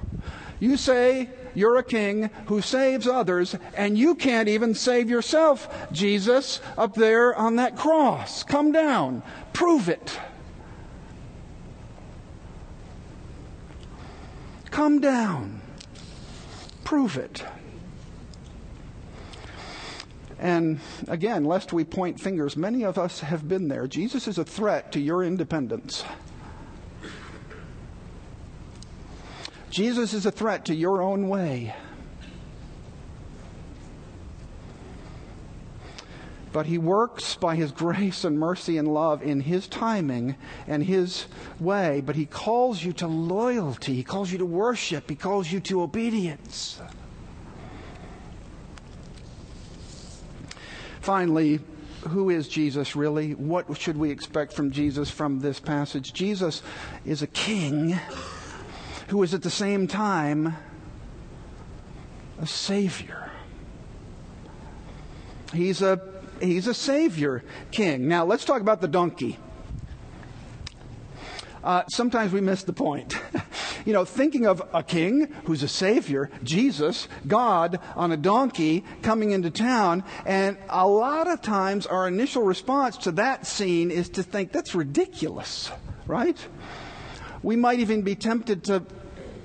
You 0.64 0.78
say 0.78 1.30
you're 1.56 1.76
a 1.76 1.84
king 1.84 2.30
who 2.46 2.62
saves 2.62 3.06
others, 3.06 3.54
and 3.76 3.98
you 3.98 4.16
can't 4.16 4.48
even 4.48 4.74
save 4.74 5.10
yourself, 5.10 5.68
Jesus, 5.92 6.62
up 6.78 6.96
there 6.96 7.36
on 7.36 7.58
that 7.58 7.76
cross. 7.76 8.44
Come 8.44 8.72
down. 8.72 9.24
Prove 9.52 9.90
it. 9.90 10.18
Come 14.72 15.02
down. 15.02 15.60
Prove 16.86 17.18
it. 17.18 17.44
And 20.40 20.80
again, 21.10 21.44
lest 21.44 21.74
we 21.74 21.84
point 21.84 22.22
fingers, 22.22 22.56
many 22.56 22.84
of 22.86 22.98
us 22.98 23.20
have 23.20 23.50
been 23.50 23.68
there. 23.68 23.86
Jesus 23.86 24.30
is 24.30 24.38
a 24.38 24.46
threat 24.46 24.94
to 24.94 25.02
your 25.02 25.26
independence. 25.26 26.06
Jesus 29.74 30.14
is 30.14 30.28
a 30.28 30.32
threat 30.32 30.66
to 30.66 30.76
your 30.76 31.02
own 31.02 31.30
way. 31.30 31.74
But 36.52 36.68
he 36.68 36.78
works 36.78 37.34
by 37.34 37.56
his 37.56 37.72
grace 37.72 38.24
and 38.24 38.38
mercy 38.38 38.78
and 38.78 38.88
love 38.88 39.24
in 39.24 39.40
his 39.40 39.68
timing 39.68 40.36
and 40.68 40.84
his 40.84 41.26
way. 41.60 42.04
But 42.06 42.16
he 42.16 42.28
calls 42.28 42.84
you 42.84 42.94
to 42.94 43.08
loyalty. 43.08 43.96
He 43.96 44.04
calls 44.04 44.32
you 44.32 44.38
to 44.38 44.46
worship. 44.46 45.10
He 45.10 45.16
calls 45.16 45.52
you 45.52 45.60
to 45.62 45.82
obedience. 45.82 46.80
Finally, 51.02 51.62
who 52.10 52.30
is 52.30 52.48
Jesus 52.48 52.96
really? 52.96 53.34
What 53.34 53.76
should 53.82 53.98
we 53.98 54.12
expect 54.12 54.54
from 54.54 54.70
Jesus 54.70 55.10
from 55.10 55.40
this 55.40 55.60
passage? 55.60 56.14
Jesus 56.14 56.62
is 57.06 57.24
a 57.24 57.28
king 57.28 58.00
who 59.14 59.22
is 59.22 59.36
at 59.36 59.44
the 59.44 59.50
same 59.52 59.86
time 59.86 60.56
a 62.42 62.48
savior. 62.48 63.30
He's 65.54 65.84
a 65.84 66.02
he's 66.42 66.66
a 66.66 66.74
savior 66.74 67.44
king. 67.70 68.08
Now 68.08 68.26
let's 68.26 68.44
talk 68.44 68.60
about 68.60 68.82
the 68.82 68.88
donkey. 68.88 69.38
Uh, 71.64 71.84
sometimes 71.90 72.34
we 72.34 72.42
miss 72.42 72.64
the 72.64 72.74
point. 72.74 73.16
you 73.86 73.94
know, 73.94 74.04
thinking 74.04 74.48
of 74.48 74.64
a 74.74 74.82
king 74.82 75.32
who's 75.46 75.62
a 75.62 75.68
savior, 75.68 76.32
Jesus, 76.42 77.08
God, 77.28 77.80
on 77.96 78.12
a 78.12 78.18
donkey 78.18 78.84
coming 79.04 79.30
into 79.30 79.52
town, 79.52 80.04
and 80.26 80.58
a 80.70 80.88
lot 80.88 81.28
of 81.28 81.40
times 81.44 81.86
our 81.86 82.08
initial 82.08 82.42
response 82.42 82.98
to 82.98 83.12
that 83.12 83.46
scene 83.46 83.92
is 83.92 84.10
to 84.10 84.24
think 84.24 84.52
that's 84.52 84.74
ridiculous, 84.74 85.70
right? 86.08 86.48
We 87.44 87.58
might 87.58 87.80
even 87.80 88.02
be 88.02 88.16
tempted 88.16 88.64
to, 88.64 88.84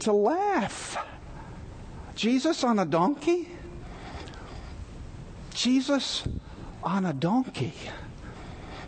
to 0.01 0.13
laugh. 0.13 0.97
Jesus 2.15 2.65
on 2.65 2.79
a 2.79 2.85
donkey? 2.85 3.49
Jesus 5.55 6.25
on 6.83 7.07
a 7.07 7.13
donkey 7.13 7.75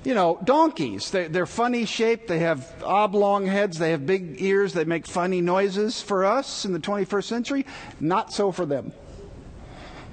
you 0.04 0.14
know, 0.14 0.38
donkeys. 0.44 1.10
They, 1.10 1.26
are 1.26 1.46
funny 1.46 1.84
shaped. 1.84 2.28
They 2.28 2.38
have 2.40 2.82
oblong 2.84 3.46
heads. 3.46 3.78
They 3.78 3.90
have 3.90 4.06
big 4.06 4.40
ears. 4.40 4.72
They 4.72 4.84
make 4.84 5.06
funny 5.06 5.40
noises 5.40 6.00
for 6.00 6.24
us 6.24 6.64
in 6.64 6.72
the 6.72 6.78
21st 6.78 7.24
century. 7.24 7.66
Not 7.98 8.32
so 8.32 8.50
for 8.50 8.64
them. 8.64 8.92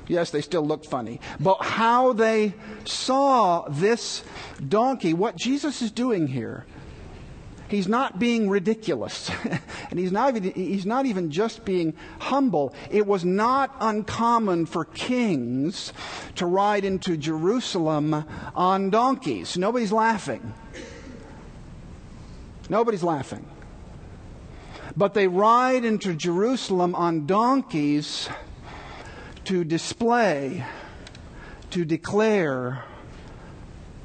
Yes, 0.07 0.31
they 0.31 0.41
still 0.41 0.65
look 0.65 0.86
funny. 0.86 1.19
But 1.39 1.62
how 1.62 2.13
they 2.13 2.53
saw 2.86 3.67
this 3.69 4.23
donkey, 4.67 5.13
what 5.13 5.36
Jesus 5.36 5.81
is 5.81 5.91
doing 5.91 6.27
here 6.27 6.65
He's 7.67 7.88
not 7.88 8.17
being 8.17 8.49
ridiculous. 8.49 9.30
and 9.89 9.99
he's 9.99 10.12
not, 10.12 10.36
he's 10.36 10.86
not 10.86 11.06
even 11.06 11.32
just 11.32 11.65
being 11.65 11.93
humble. 12.19 12.73
It 12.89 13.06
was 13.06 13.25
not 13.25 13.75
uncommon 13.80 14.65
for 14.65 14.86
kings 14.86 15.91
to 16.36 16.45
ride 16.45 16.86
into 16.86 17.17
Jerusalem 17.17 18.25
on 18.56 18.89
donkeys. 18.89 19.58
Nobody's 19.58 19.91
laughing. 19.91 20.53
Nobody's 22.69 23.03
laughing. 23.03 23.45
But 24.95 25.13
they 25.13 25.27
ride 25.27 25.86
into 25.86 26.13
Jerusalem 26.13 26.95
on 26.95 27.25
donkeys 27.25 28.30
to 29.45 29.63
display, 29.63 30.65
to 31.71 31.86
declare 31.86 32.84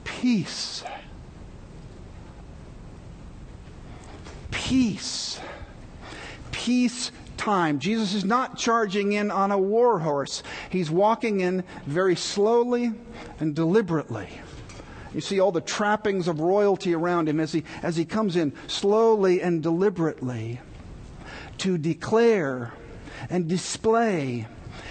peace 0.05 0.85
peace. 4.73 5.39
Peace 6.51 7.13
time. 7.37 7.79
Jesus 7.79 8.15
is 8.15 8.25
not 8.25 8.57
charging 8.57 9.13
in 9.13 9.31
on 9.31 9.53
a 9.53 9.59
war 9.59 9.99
horse. 9.99 10.43
He's 10.71 10.91
walking 10.91 11.41
in 11.41 11.63
very 11.85 12.17
slowly 12.17 12.95
and 13.39 13.55
deliberately. 13.55 14.29
You 15.13 15.21
see 15.21 15.41
all 15.41 15.53
the 15.53 15.61
trappings 15.61 16.27
of 16.27 16.41
royalty 16.41 16.95
around 16.95 17.29
him 17.29 17.39
as 17.39 17.53
he, 17.53 17.65
as 17.83 17.97
he 17.97 18.07
comes 18.07 18.35
in 18.35 18.55
slowly 18.67 19.43
and 19.43 19.63
deliberately 19.63 20.59
to 21.59 21.77
declare 21.77 22.73
and 23.29 23.47
display 23.47 24.47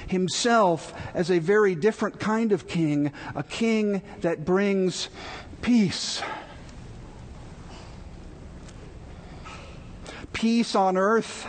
himself 0.06 0.94
as 1.16 1.32
a 1.32 1.40
very 1.40 1.74
different 1.74 2.20
kind 2.20 2.52
of 2.52 2.68
king, 2.68 3.12
a 3.34 3.42
king 3.42 4.04
that 4.20 4.46
brings 4.46 5.10
peace 5.64 6.22
peace 10.34 10.76
on 10.76 10.98
earth 10.98 11.48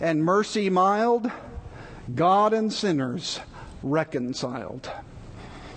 and 0.00 0.24
mercy 0.24 0.70
mild, 0.70 1.30
God 2.14 2.52
and 2.52 2.72
sinners 2.72 3.40
reconciled. 3.82 4.90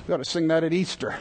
We 0.08 0.14
ought 0.14 0.18
to 0.18 0.26
sing 0.26 0.48
that 0.48 0.64
at 0.64 0.74
Easter. 0.74 1.18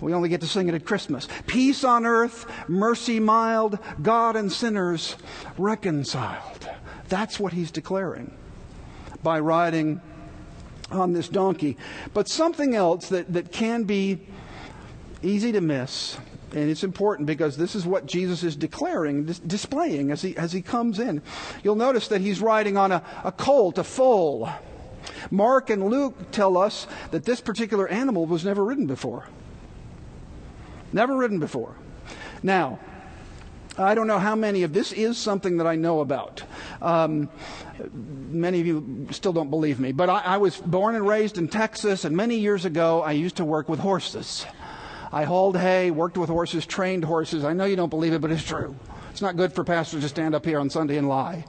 We 0.00 0.12
only 0.12 0.28
get 0.28 0.40
to 0.42 0.46
sing 0.46 0.68
it 0.68 0.74
at 0.74 0.84
Christmas. 0.84 1.28
Peace 1.46 1.84
on 1.84 2.04
earth, 2.04 2.50
mercy 2.68 3.20
mild, 3.20 3.78
God 4.02 4.36
and 4.36 4.52
sinners 4.52 5.16
reconciled. 5.56 6.68
That's 7.08 7.40
what 7.40 7.52
he's 7.52 7.70
declaring 7.70 8.36
by 9.22 9.40
riding 9.40 10.00
on 10.90 11.12
this 11.12 11.28
donkey. 11.28 11.76
But 12.12 12.28
something 12.28 12.74
else 12.74 13.08
that, 13.08 13.32
that 13.32 13.52
can 13.52 13.84
be 13.84 14.20
easy 15.22 15.52
to 15.52 15.60
miss 15.60 16.18
and 16.54 16.70
it's 16.70 16.84
important 16.84 17.26
because 17.26 17.56
this 17.56 17.74
is 17.74 17.84
what 17.84 18.06
Jesus 18.06 18.44
is 18.44 18.54
declaring, 18.54 19.24
dis- 19.24 19.40
displaying 19.40 20.10
as 20.12 20.22
he, 20.22 20.36
as 20.36 20.52
he 20.52 20.62
comes 20.62 21.00
in. 21.00 21.20
You'll 21.64 21.74
notice 21.74 22.08
that 22.08 22.20
he's 22.20 22.40
riding 22.40 22.76
on 22.76 22.92
a, 22.92 23.02
a 23.24 23.32
colt, 23.32 23.76
a 23.78 23.84
foal. 23.84 24.48
Mark 25.30 25.68
and 25.68 25.90
Luke 25.90 26.30
tell 26.30 26.56
us 26.56 26.86
that 27.10 27.24
this 27.24 27.40
particular 27.40 27.88
animal 27.88 28.24
was 28.24 28.44
never 28.44 28.64
ridden 28.64 28.86
before. 28.86 29.28
Never 30.92 31.16
ridden 31.16 31.40
before. 31.40 31.74
Now, 32.42 32.78
I 33.76 33.96
don't 33.96 34.06
know 34.06 34.20
how 34.20 34.36
many 34.36 34.62
of 34.62 34.72
this 34.72 34.92
is 34.92 35.18
something 35.18 35.56
that 35.56 35.66
I 35.66 35.74
know 35.74 36.00
about. 36.00 36.44
Um, 36.80 37.28
many 37.92 38.60
of 38.60 38.66
you 38.66 39.08
still 39.10 39.32
don't 39.32 39.50
believe 39.50 39.80
me, 39.80 39.90
but 39.90 40.08
I, 40.08 40.20
I 40.20 40.36
was 40.36 40.56
born 40.58 40.94
and 40.94 41.06
raised 41.06 41.36
in 41.36 41.48
Texas, 41.48 42.04
and 42.04 42.16
many 42.16 42.36
years 42.36 42.64
ago 42.64 43.02
I 43.02 43.10
used 43.12 43.36
to 43.36 43.44
work 43.44 43.68
with 43.68 43.80
horses. 43.80 44.46
I 45.14 45.22
hauled 45.22 45.56
hay, 45.56 45.92
worked 45.92 46.18
with 46.18 46.28
horses, 46.28 46.66
trained 46.66 47.04
horses. 47.04 47.44
I 47.44 47.52
know 47.52 47.66
you 47.66 47.76
don't 47.76 47.88
believe 47.88 48.12
it, 48.12 48.20
but 48.20 48.32
it's 48.32 48.42
true. 48.42 48.74
It's 49.12 49.22
not 49.22 49.36
good 49.36 49.52
for 49.52 49.62
pastors 49.62 50.02
to 50.02 50.08
stand 50.08 50.34
up 50.34 50.44
here 50.44 50.58
on 50.58 50.68
Sunday 50.70 50.96
and 50.96 51.08
lie. 51.08 51.44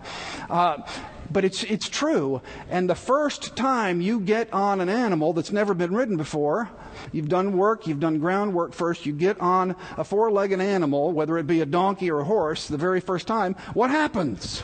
Uh, 0.48 0.84
but 1.32 1.44
it's, 1.44 1.64
it's 1.64 1.90
true. 1.90 2.44
And 2.70 2.88
the 2.88 2.94
first 2.94 3.56
time 3.56 4.02
you 4.02 4.20
get 4.20 4.54
on 4.54 4.82
an 4.82 4.88
animal 4.88 5.34
that's 5.34 5.52
never 5.52 5.74
been 5.74 5.96
ridden 5.96 6.16
before, 6.16 6.70
you've 7.12 7.28
done 7.28 7.58
work, 7.58 7.88
you've 7.88 8.00
done 8.00 8.20
groundwork 8.20 8.72
first, 8.72 9.08
you 9.08 9.14
get 9.14 9.42
on 9.42 9.76
a 9.98 10.04
four 10.04 10.32
legged 10.32 10.62
animal, 10.62 11.12
whether 11.12 11.36
it 11.40 11.48
be 11.48 11.62
a 11.62 11.66
donkey 11.66 12.12
or 12.12 12.20
a 12.20 12.24
horse, 12.24 12.68
the 12.68 12.78
very 12.78 13.00
first 13.00 13.26
time, 13.26 13.56
what 13.74 13.90
happens? 13.90 14.62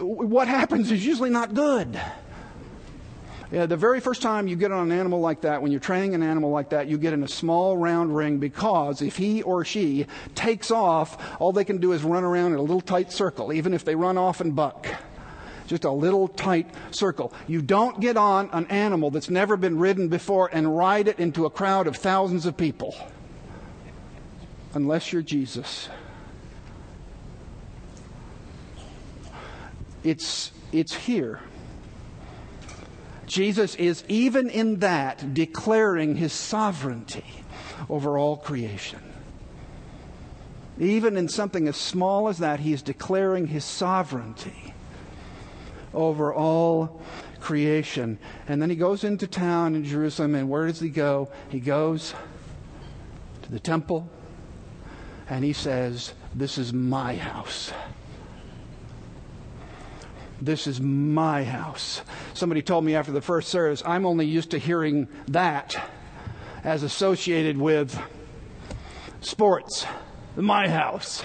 What 0.00 0.48
happens 0.48 0.90
is 0.90 1.06
usually 1.06 1.30
not 1.30 1.54
good. 1.54 2.00
Yeah, 3.54 3.66
the 3.66 3.76
very 3.76 4.00
first 4.00 4.20
time 4.20 4.48
you 4.48 4.56
get 4.56 4.72
on 4.72 4.90
an 4.90 4.98
animal 4.98 5.20
like 5.20 5.42
that, 5.42 5.62
when 5.62 5.70
you're 5.70 5.80
training 5.80 6.16
an 6.16 6.24
animal 6.24 6.50
like 6.50 6.70
that, 6.70 6.88
you 6.88 6.98
get 6.98 7.12
in 7.12 7.22
a 7.22 7.28
small 7.28 7.76
round 7.76 8.16
ring 8.16 8.38
because 8.38 9.00
if 9.00 9.16
he 9.16 9.42
or 9.42 9.64
she 9.64 10.06
takes 10.34 10.72
off, 10.72 11.40
all 11.40 11.52
they 11.52 11.64
can 11.64 11.78
do 11.78 11.92
is 11.92 12.02
run 12.02 12.24
around 12.24 12.54
in 12.54 12.58
a 12.58 12.62
little 12.62 12.80
tight 12.80 13.12
circle, 13.12 13.52
even 13.52 13.72
if 13.72 13.84
they 13.84 13.94
run 13.94 14.18
off 14.18 14.40
and 14.40 14.56
buck. 14.56 14.88
Just 15.68 15.84
a 15.84 15.90
little 15.92 16.26
tight 16.26 16.68
circle. 16.90 17.32
You 17.46 17.62
don't 17.62 18.00
get 18.00 18.16
on 18.16 18.50
an 18.50 18.66
animal 18.66 19.12
that's 19.12 19.30
never 19.30 19.56
been 19.56 19.78
ridden 19.78 20.08
before 20.08 20.50
and 20.52 20.76
ride 20.76 21.06
it 21.06 21.20
into 21.20 21.46
a 21.46 21.50
crowd 21.50 21.86
of 21.86 21.94
thousands 21.94 22.46
of 22.46 22.56
people. 22.56 22.92
Unless 24.74 25.12
you're 25.12 25.22
Jesus. 25.22 25.88
It's, 30.02 30.50
it's 30.72 30.92
here. 30.92 31.38
Jesus 33.26 33.74
is, 33.76 34.04
even 34.08 34.48
in 34.50 34.80
that, 34.80 35.34
declaring 35.34 36.16
his 36.16 36.32
sovereignty 36.32 37.24
over 37.88 38.18
all 38.18 38.36
creation. 38.36 39.00
Even 40.78 41.16
in 41.16 41.28
something 41.28 41.68
as 41.68 41.76
small 41.76 42.28
as 42.28 42.38
that, 42.38 42.60
he 42.60 42.72
is 42.72 42.82
declaring 42.82 43.46
his 43.46 43.64
sovereignty 43.64 44.74
over 45.92 46.34
all 46.34 47.00
creation. 47.40 48.18
And 48.48 48.60
then 48.60 48.70
he 48.70 48.76
goes 48.76 49.04
into 49.04 49.26
town 49.26 49.76
in 49.76 49.84
Jerusalem, 49.84 50.34
and 50.34 50.48
where 50.48 50.66
does 50.66 50.80
he 50.80 50.88
go? 50.88 51.30
He 51.48 51.60
goes 51.60 52.14
to 53.42 53.52
the 53.52 53.60
temple, 53.60 54.08
and 55.28 55.44
he 55.44 55.52
says, 55.52 56.14
This 56.34 56.58
is 56.58 56.72
my 56.72 57.14
house. 57.14 57.72
This 60.44 60.66
is 60.66 60.78
my 60.78 61.42
house. 61.42 62.02
Somebody 62.34 62.60
told 62.60 62.84
me 62.84 62.94
after 62.94 63.10
the 63.10 63.22
first 63.22 63.48
service, 63.48 63.82
I'm 63.86 64.04
only 64.04 64.26
used 64.26 64.50
to 64.50 64.58
hearing 64.58 65.08
that 65.28 65.74
as 66.62 66.82
associated 66.82 67.56
with 67.56 67.98
sports. 69.22 69.86
My 70.36 70.68
house. 70.68 71.24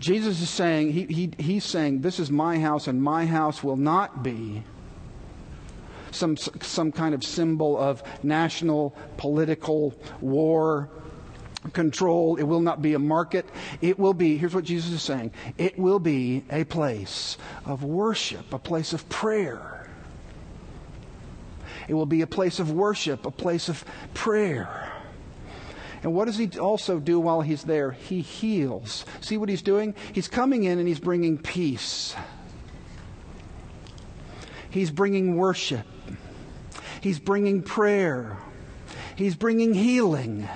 Jesus 0.00 0.42
is 0.42 0.50
saying, 0.50 0.92
he, 0.92 1.04
he, 1.06 1.30
he's 1.38 1.64
saying, 1.64 2.02
this 2.02 2.20
is 2.20 2.30
my 2.30 2.58
house, 2.58 2.86
and 2.88 3.02
my 3.02 3.24
house 3.24 3.64
will 3.64 3.78
not 3.78 4.22
be 4.22 4.62
some, 6.10 6.36
some 6.36 6.92
kind 6.92 7.14
of 7.14 7.24
symbol 7.24 7.78
of 7.78 8.02
national 8.22 8.94
political 9.16 9.94
war 10.20 10.90
control. 11.72 12.36
It 12.36 12.44
will 12.44 12.60
not 12.60 12.82
be 12.82 12.94
a 12.94 12.98
market. 12.98 13.46
It 13.80 13.98
will 13.98 14.14
be, 14.14 14.36
here's 14.36 14.54
what 14.54 14.64
Jesus 14.64 14.92
is 14.92 15.02
saying 15.02 15.32
it 15.58 15.78
will 15.78 15.98
be 15.98 16.44
a 16.50 16.64
place 16.64 17.38
of 17.64 17.84
worship, 17.84 18.52
a 18.52 18.58
place 18.58 18.92
of 18.92 19.08
prayer. 19.08 19.88
It 21.88 21.94
will 21.94 22.06
be 22.06 22.22
a 22.22 22.26
place 22.26 22.58
of 22.58 22.70
worship, 22.70 23.26
a 23.26 23.30
place 23.30 23.68
of 23.68 23.84
prayer. 24.14 24.92
And 26.02 26.14
what 26.14 26.24
does 26.24 26.36
he 26.36 26.58
also 26.58 26.98
do 26.98 27.20
while 27.20 27.42
he's 27.42 27.62
there? 27.62 27.92
He 27.92 28.20
heals. 28.20 29.04
See 29.20 29.36
what 29.36 29.48
he's 29.48 29.62
doing? 29.62 29.94
He's 30.12 30.28
coming 30.28 30.64
in 30.64 30.78
and 30.78 30.88
he's 30.88 30.98
bringing 30.98 31.38
peace. 31.38 32.14
He's 34.70 34.90
bringing 34.90 35.36
worship. 35.36 35.86
He's 37.00 37.18
bringing 37.18 37.62
prayer. 37.62 38.38
He's 39.16 39.36
bringing 39.36 39.74
healing. 39.74 40.48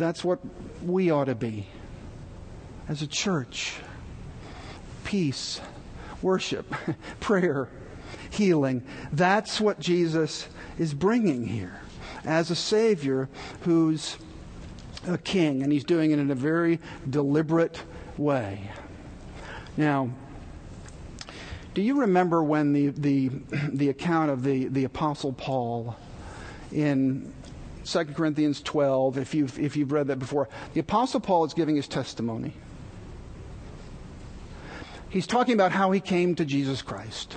That's 0.00 0.24
what 0.24 0.38
we 0.82 1.10
ought 1.10 1.26
to 1.26 1.34
be 1.34 1.66
as 2.88 3.02
a 3.02 3.06
church 3.06 3.74
peace, 5.04 5.60
worship, 6.22 6.74
prayer, 7.20 7.68
healing. 8.30 8.82
That's 9.12 9.60
what 9.60 9.78
Jesus 9.78 10.48
is 10.78 10.94
bringing 10.94 11.46
here 11.46 11.82
as 12.24 12.50
a 12.50 12.56
Savior 12.56 13.28
who's 13.64 14.16
a 15.06 15.18
king, 15.18 15.62
and 15.62 15.70
he's 15.70 15.84
doing 15.84 16.12
it 16.12 16.18
in 16.18 16.30
a 16.30 16.34
very 16.34 16.78
deliberate 17.08 17.82
way. 18.16 18.70
Now, 19.76 20.08
do 21.74 21.82
you 21.82 22.00
remember 22.00 22.42
when 22.42 22.72
the, 22.72 22.88
the, 22.88 23.28
the 23.70 23.90
account 23.90 24.30
of 24.30 24.44
the, 24.44 24.64
the 24.68 24.84
Apostle 24.84 25.34
Paul 25.34 25.94
in 26.72 27.34
2 27.84 28.04
Corinthians 28.06 28.60
12, 28.62 29.18
if 29.18 29.34
you've, 29.34 29.58
if 29.58 29.76
you've 29.76 29.92
read 29.92 30.08
that 30.08 30.18
before, 30.18 30.48
the 30.74 30.80
Apostle 30.80 31.20
Paul 31.20 31.44
is 31.44 31.54
giving 31.54 31.76
his 31.76 31.88
testimony. 31.88 32.52
He's 35.08 35.26
talking 35.26 35.54
about 35.54 35.72
how 35.72 35.90
he 35.90 36.00
came 36.00 36.34
to 36.36 36.44
Jesus 36.44 36.82
Christ. 36.82 37.36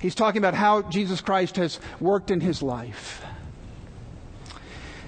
He's 0.00 0.14
talking 0.14 0.38
about 0.38 0.54
how 0.54 0.82
Jesus 0.82 1.20
Christ 1.20 1.56
has 1.56 1.78
worked 2.00 2.30
in 2.30 2.40
his 2.40 2.62
life. 2.62 3.24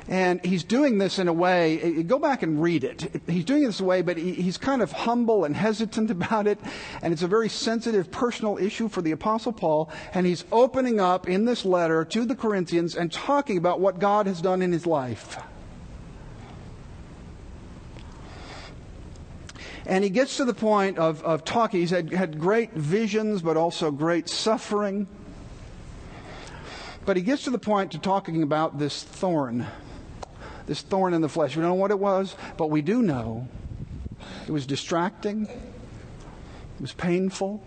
And 0.07 0.45
he's 0.45 0.65
doing 0.65 0.99
this 0.99 1.19
in 1.19 1.29
a 1.29 1.33
way, 1.33 1.81
eh, 1.81 2.01
eh, 2.01 2.03
go 2.03 2.19
back 2.19 2.43
and 2.43 2.63
read 2.63 2.85
it. 2.85 3.23
He's 3.27 3.45
doing 3.45 3.63
it 3.63 3.67
this 3.67 3.81
way, 3.81 4.03
but 4.03 4.19
he's 4.19 4.59
kind 4.59 4.83
of 4.83 4.93
humble 4.93 5.45
and 5.45 5.57
hesitant 5.57 6.11
about 6.11 6.47
it. 6.47 6.59
And 7.03 7.13
it's 7.13 7.23
a 7.23 7.29
very 7.29 7.49
sensitive 7.49 8.11
personal 8.11 8.59
issue 8.59 8.89
for 8.89 9.01
the 9.01 9.13
Apostle 9.13 9.53
Paul. 9.53 9.91
And 10.13 10.27
he's 10.27 10.45
opening 10.53 11.01
up 11.01 11.29
in 11.29 11.47
this 11.47 11.65
letter 11.65 12.05
to 12.05 12.27
the 12.27 12.37
Corinthians 12.37 12.95
and 12.95 13.11
talking 13.11 13.57
about 13.57 13.81
what 13.81 13.99
God 13.99 14.27
has 14.27 14.43
done 14.43 14.61
in 14.61 14.73
his 14.73 14.87
life. 14.87 15.39
And 19.87 20.03
he 20.05 20.11
gets 20.11 20.37
to 20.39 20.45
the 20.45 20.55
point 20.55 20.99
of, 20.99 21.23
of 21.23 21.45
talking. 21.45 21.81
He's 21.81 21.91
had, 21.91 22.13
had 22.13 22.39
great 22.39 22.73
visions, 22.73 23.43
but 23.43 23.57
also 23.57 23.91
great 23.91 24.29
suffering. 24.29 25.07
But 27.07 27.17
he 27.17 27.23
gets 27.23 27.45
to 27.45 27.51
the 27.51 27.59
point 27.59 27.93
to 27.93 27.99
talking 27.99 28.43
about 28.43 28.79
this 28.79 29.03
thorn 29.03 29.67
this 30.67 30.83
thorn 30.83 31.15
in 31.15 31.21
the 31.21 31.29
flesh. 31.29 31.57
We 31.57 31.63
don't 31.63 31.71
know 31.71 31.75
what 31.75 31.91
it 31.91 31.99
was, 31.99 32.37
but 32.57 32.71
we 32.71 32.83
do 32.83 33.03
know 33.03 33.49
it 34.47 34.53
was 34.53 34.67
distracting, 34.67 35.47
it 35.47 36.81
was 36.81 36.93
painful, 36.93 37.63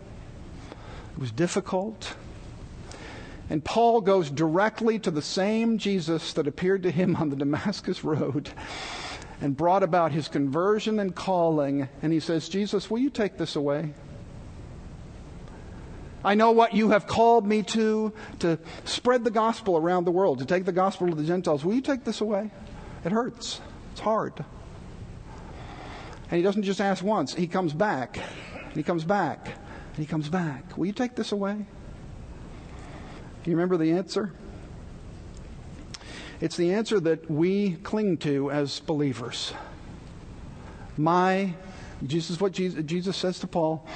it 1.13 1.19
was 1.19 1.31
difficult. 1.31 2.15
And 3.49 3.63
Paul 3.63 4.01
goes 4.01 4.29
directly 4.29 4.99
to 4.99 5.11
the 5.11 5.21
same 5.21 5.77
Jesus 5.77 6.33
that 6.33 6.47
appeared 6.47 6.83
to 6.83 6.91
him 6.91 7.15
on 7.19 7.29
the 7.29 7.35
Damascus 7.35 8.03
Road 8.03 8.49
and 9.39 9.55
brought 9.55 9.83
about 9.83 10.11
his 10.11 10.27
conversion 10.27 10.99
and 10.99 11.15
calling. 11.15 11.87
And 12.01 12.11
he 12.11 12.19
says, 12.19 12.49
Jesus, 12.49 12.89
will 12.89 12.99
you 12.99 13.09
take 13.09 13.37
this 13.37 13.55
away? 13.55 13.93
I 16.25 16.35
know 16.35 16.51
what 16.51 16.73
you 16.73 16.89
have 16.89 17.07
called 17.07 17.47
me 17.47 17.61
to, 17.63 18.11
to 18.39 18.59
spread 18.83 19.23
the 19.23 19.31
gospel 19.31 19.77
around 19.77 20.05
the 20.05 20.11
world, 20.11 20.39
to 20.39 20.45
take 20.45 20.65
the 20.65 20.71
gospel 20.71 21.07
to 21.07 21.15
the 21.15 21.23
Gentiles. 21.23 21.63
Will 21.63 21.75
you 21.75 21.81
take 21.81 22.03
this 22.03 22.19
away? 22.19 22.51
It 23.07 23.13
hurts. 23.13 23.61
It's 23.93 24.01
hard. 24.01 24.33
And 26.29 26.35
he 26.37 26.41
doesn't 26.41 26.63
just 26.63 26.81
ask 26.81 27.01
once, 27.01 27.33
he 27.33 27.47
comes 27.47 27.71
back. 27.71 28.17
And 28.17 28.73
he 28.73 28.83
comes 28.83 29.05
back. 29.05 29.45
And 29.45 29.95
he 29.95 30.05
comes 30.05 30.27
back. 30.27 30.77
Will 30.77 30.87
you 30.87 30.91
take 30.91 31.15
this 31.15 31.31
away? 31.31 31.53
Do 33.43 33.49
you 33.49 33.55
remember 33.55 33.77
the 33.77 33.93
answer? 33.93 34.33
It's 36.41 36.57
the 36.57 36.73
answer 36.73 36.99
that 36.99 37.31
we 37.31 37.75
cling 37.77 38.17
to 38.17 38.51
as 38.51 38.81
believers. 38.81 39.53
My, 40.97 41.53
Jesus, 42.05 42.41
what 42.41 42.51
Jesus, 42.51 42.83
Jesus 42.83 43.15
says 43.15 43.39
to 43.39 43.47
Paul, 43.47 43.87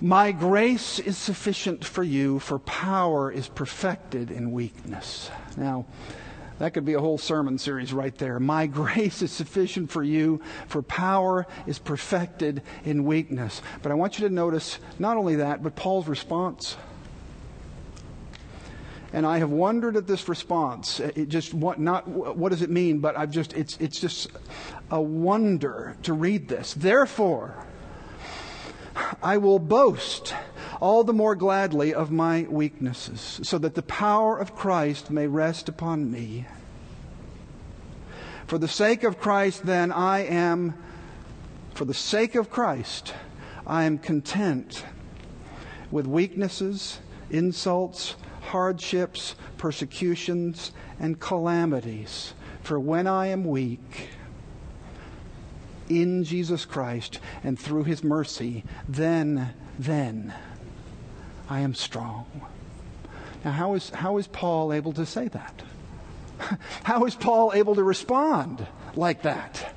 my 0.00 0.32
grace 0.32 0.98
is 0.98 1.16
sufficient 1.16 1.84
for 1.84 2.02
you, 2.02 2.40
for 2.40 2.58
power 2.58 3.30
is 3.30 3.46
perfected 3.46 4.32
in 4.32 4.50
weakness. 4.50 5.30
Now, 5.56 5.86
that 6.62 6.74
could 6.74 6.84
be 6.84 6.94
a 6.94 7.00
whole 7.00 7.18
sermon 7.18 7.58
series 7.58 7.92
right 7.92 8.16
there. 8.18 8.38
My 8.38 8.66
grace 8.68 9.20
is 9.20 9.32
sufficient 9.32 9.90
for 9.90 10.04
you, 10.04 10.40
for 10.68 10.80
power 10.80 11.44
is 11.66 11.80
perfected 11.80 12.62
in 12.84 13.04
weakness. 13.04 13.60
But 13.82 13.90
I 13.90 13.96
want 13.96 14.16
you 14.16 14.28
to 14.28 14.32
notice 14.32 14.78
not 14.96 15.16
only 15.16 15.34
that, 15.36 15.64
but 15.64 15.74
Paul's 15.74 16.06
response. 16.06 16.76
And 19.12 19.26
I 19.26 19.38
have 19.38 19.50
wondered 19.50 19.96
at 19.96 20.06
this 20.06 20.28
response. 20.28 21.00
It 21.00 21.28
just 21.28 21.52
what, 21.52 21.80
not 21.80 22.06
what 22.06 22.50
does 22.50 22.62
it 22.62 22.70
mean, 22.70 23.00
but 23.00 23.18
I've 23.18 23.32
just 23.32 23.54
it's 23.54 23.76
it's 23.78 23.98
just 23.98 24.30
a 24.88 25.02
wonder 25.02 25.96
to 26.04 26.12
read 26.12 26.46
this. 26.46 26.74
Therefore, 26.74 27.66
I 29.20 29.38
will 29.38 29.58
boast 29.58 30.32
all 30.82 31.04
the 31.04 31.12
more 31.12 31.36
gladly 31.36 31.94
of 31.94 32.10
my 32.10 32.44
weaknesses, 32.50 33.40
so 33.44 33.56
that 33.56 33.76
the 33.76 33.82
power 33.82 34.36
of 34.36 34.56
Christ 34.56 35.12
may 35.12 35.28
rest 35.28 35.68
upon 35.68 36.10
me. 36.10 36.44
For 38.52 38.58
the 38.58 38.68
sake 38.68 39.02
of 39.02 39.18
Christ, 39.18 39.64
then, 39.64 39.90
I 39.90 40.26
am, 40.26 40.74
for 41.72 41.86
the 41.86 41.94
sake 41.94 42.34
of 42.34 42.50
Christ, 42.50 43.14
I 43.66 43.84
am 43.84 43.96
content 43.96 44.84
with 45.90 46.06
weaknesses, 46.06 46.98
insults, 47.30 48.14
hardships, 48.42 49.36
persecutions, 49.56 50.72
and 51.00 51.18
calamities. 51.18 52.34
For 52.62 52.78
when 52.78 53.06
I 53.06 53.28
am 53.28 53.46
weak, 53.46 54.10
in 55.88 56.22
Jesus 56.22 56.66
Christ 56.66 57.20
and 57.42 57.58
through 57.58 57.84
his 57.84 58.04
mercy, 58.04 58.64
then, 58.86 59.54
then 59.78 60.34
I 61.48 61.60
am 61.60 61.72
strong. 61.72 62.26
Now, 63.46 63.52
how 63.52 63.72
is, 63.72 63.88
how 63.88 64.18
is 64.18 64.26
Paul 64.26 64.74
able 64.74 64.92
to 64.92 65.06
say 65.06 65.28
that? 65.28 65.62
How 66.84 67.04
is 67.04 67.14
Paul 67.14 67.52
able 67.54 67.74
to 67.74 67.82
respond 67.82 68.66
like 68.94 69.22
that? 69.22 69.74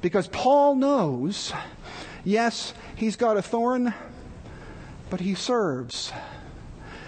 Because 0.00 0.28
Paul 0.28 0.76
knows, 0.76 1.52
yes, 2.24 2.74
he's 2.96 3.16
got 3.16 3.36
a 3.36 3.42
thorn, 3.42 3.94
but 5.10 5.20
he 5.20 5.34
serves 5.34 6.12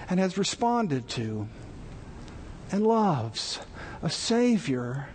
and 0.09 0.21
has 0.21 0.39
responded 0.39 1.09
to 1.09 1.49
and 2.71 2.87
loves 2.87 3.61
a 4.03 4.11
Savior 4.11 5.09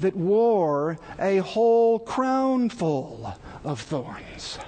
that 0.00 0.14
wore 0.14 0.98
a 1.18 1.38
whole 1.38 1.98
crown 1.98 2.68
full 2.68 3.34
of 3.64 3.80
thorns. 3.80 4.58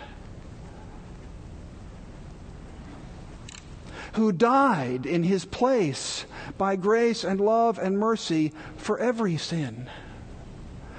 Who 4.19 4.33
died 4.33 5.07
in 5.07 5.23
his 5.23 5.45
place 5.45 6.25
by 6.59 6.75
grace 6.75 7.23
and 7.23 7.41
love 7.41 7.79
and 7.79 7.97
mercy 8.01 8.53
for 8.77 8.99
every 8.99 9.37
sin, 9.37 9.89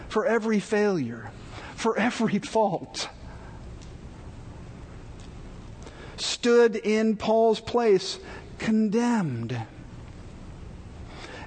for 0.08 0.26
every 0.26 0.62
failure, 0.62 1.30
for 1.76 2.00
every 2.00 2.40
fault. 2.40 3.10
Stood 6.16 6.78
in 6.78 7.18
Paul's 7.18 7.60
place, 7.60 8.20
condemned 8.58 9.60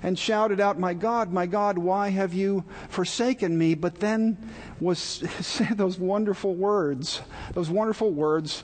and 0.02 0.18
shouted 0.18 0.60
out, 0.60 0.78
My 0.78 0.92
God, 0.92 1.32
my 1.32 1.46
God, 1.46 1.78
why 1.78 2.10
have 2.10 2.34
you 2.34 2.64
forsaken 2.90 3.56
me? 3.56 3.74
But 3.74 3.98
then 3.98 4.36
was 4.78 5.24
those 5.70 5.98
wonderful 5.98 6.54
words, 6.54 7.22
those 7.54 7.70
wonderful 7.70 8.10
words 8.10 8.62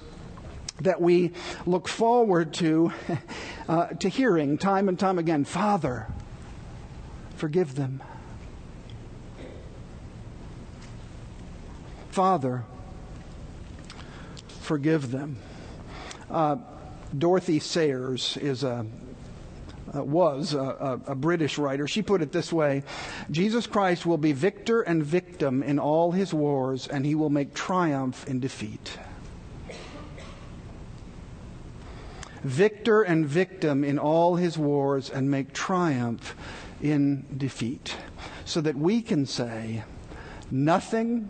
that 0.83 1.01
we 1.01 1.33
look 1.67 1.89
forward 1.89 2.55
to, 2.55 2.93
uh, 3.69 3.87
to 3.87 4.09
hearing 4.09 4.59
time 4.59 4.89
and 4.89 4.99
time 4.99 5.19
again 5.19 5.45
Father, 5.45 6.07
forgive 7.37 7.75
them. 7.75 8.03
Father, 12.11 12.65
forgive 14.61 15.11
them. 15.11 15.39
Uh, 16.31 16.57
Dorothy 17.17 17.59
Sayers 17.59 18.37
is 18.37 18.65
a 18.65 18.85
uh, 19.95 20.05
was 20.05 20.53
a, 20.53 20.59
a, 20.59 21.13
a 21.13 21.15
British 21.15 21.59
writer. 21.59 21.87
She 21.87 22.03
put 22.03 22.21
it 22.21 22.33
this 22.33 22.53
way 22.53 22.83
Jesus 23.31 23.67
Christ 23.67 24.05
will 24.05 24.19
be 24.19 24.33
victor 24.33 24.83
and 24.83 25.03
victim 25.03 25.63
in 25.63 25.79
all 25.79 26.13
his 26.13 26.35
wars, 26.35 26.87
and 26.89 27.07
he 27.07 27.15
will 27.15 27.31
make 27.31 27.55
triumph 27.55 28.27
in 28.29 28.41
defeat. 28.41 28.99
Victor 32.43 33.03
and 33.03 33.27
victim 33.27 33.85
in 33.85 33.99
all 33.99 34.37
his 34.37 34.57
wars, 34.57 35.11
and 35.11 35.31
make 35.31 35.53
triumph 35.53 36.35
in 36.81 37.25
defeat. 37.37 37.97
So 38.45 38.61
that 38.61 38.77
we 38.77 39.03
can 39.03 39.27
say, 39.27 39.85
Nothing 40.51 41.29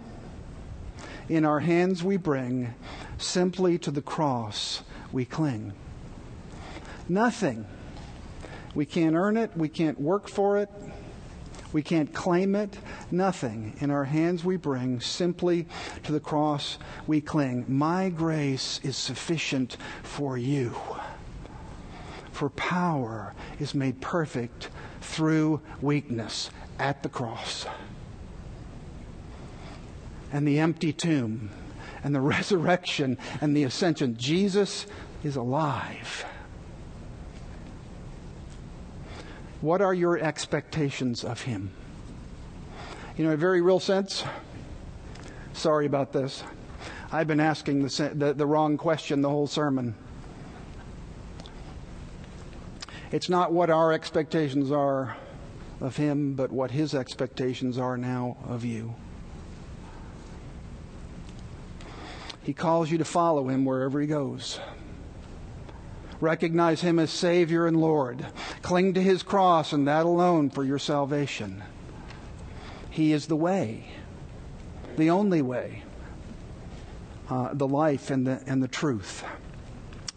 in 1.29 1.45
our 1.45 1.61
hands 1.61 2.05
we 2.05 2.17
bring, 2.17 2.75
simply 3.19 3.79
to 3.79 3.91
the 3.91 4.03
cross 4.03 4.83
we 5.13 5.25
cling. 5.25 5.73
Nothing 7.09 7.67
we 8.75 8.87
can't 8.87 9.17
earn 9.17 9.37
it. 9.37 9.57
We 9.57 9.69
can't 9.69 10.01
work 10.01 10.29
for 10.29 10.59
it. 10.59 10.71
We 11.73 11.83
can't 11.83 12.15
claim 12.15 12.55
it. 12.55 12.79
Nothing. 13.11 13.75
In 13.81 13.91
our 13.91 14.05
hands 14.05 14.45
we 14.45 14.57
bring, 14.57 15.01
simply 15.01 15.67
to 16.05 16.13
the 16.13 16.21
cross 16.21 16.79
we 17.07 17.21
cling. 17.21 17.65
My 17.67 18.09
grace 18.09 18.81
is 18.83 18.97
sufficient 18.97 19.77
for 20.03 20.39
you. 20.39 20.75
For 22.39 22.51
power 22.51 23.35
is 23.59 23.75
made 23.75 24.01
perfect 24.01 24.71
through 25.01 25.61
weakness 25.81 26.51
at 26.79 27.03
the 27.03 27.09
cross. 27.09 27.67
And 30.33 30.47
the 30.47 30.61
empty 30.61 30.93
tomb, 30.93 31.51
and 32.05 32.15
the 32.15 32.21
resurrection, 32.37 33.19
and 33.41 33.57
the 33.57 33.65
ascension. 33.65 34.17
Jesus 34.17 34.87
is 35.25 35.35
alive. 35.35 36.25
What 39.61 39.83
are 39.83 39.93
your 39.93 40.17
expectations 40.17 41.25
of 41.25 41.43
Him? 41.43 41.73
You 43.17 43.25
know, 43.25 43.31
in 43.31 43.35
a 43.35 43.37
very 43.37 43.63
real 43.63 43.81
sense, 43.81 44.23
sorry 45.55 45.87
about 45.87 46.13
this. 46.13 46.45
I've 47.11 47.27
been 47.27 47.41
asking 47.41 47.83
the, 47.83 48.13
the, 48.15 48.33
the 48.33 48.47
wrong 48.47 48.77
question 48.77 49.23
the 49.23 49.29
whole 49.29 49.49
sermon. 49.49 49.97
It's 53.11 53.31
not 53.31 53.53
what 53.53 53.71
our 53.71 53.93
expectations 53.93 54.71
are 54.71 55.17
of 55.81 55.97
Him, 55.97 56.35
but 56.35 56.53
what 56.53 56.71
His 56.71 56.95
expectations 56.95 57.79
are 57.79 57.97
now 57.97 58.37
of 58.47 58.65
you. 58.65 58.95
He 62.43 62.53
calls 62.53 62.91
you 62.91 62.99
to 62.99 63.05
follow 63.05 63.49
Him 63.49 63.65
wherever 63.65 64.01
He 64.01 64.07
goes. 64.07 64.61
Recognize 66.21 66.83
Him 66.83 66.99
as 66.99 67.11
Savior 67.11 67.67
and 67.67 67.81
Lord. 67.81 68.27
Cling 68.61 68.95
to 68.95 69.03
His 69.03 69.23
cross 69.23 69.73
and 69.73 69.89
that 69.89 70.05
alone 70.05 70.51
for 70.51 70.63
your 70.63 70.79
salvation. 70.79 71.63
He 72.91 73.13
is 73.13 73.27
the 73.27 73.37
way, 73.37 73.87
the 74.97 75.09
only 75.09 75.41
way, 75.41 75.85
uh, 77.31 77.55
the 77.55 77.69
life, 77.69 78.11
and 78.11 78.27
the, 78.27 78.43
and 78.47 78.63
the 78.63 78.69
truth. 78.69 79.25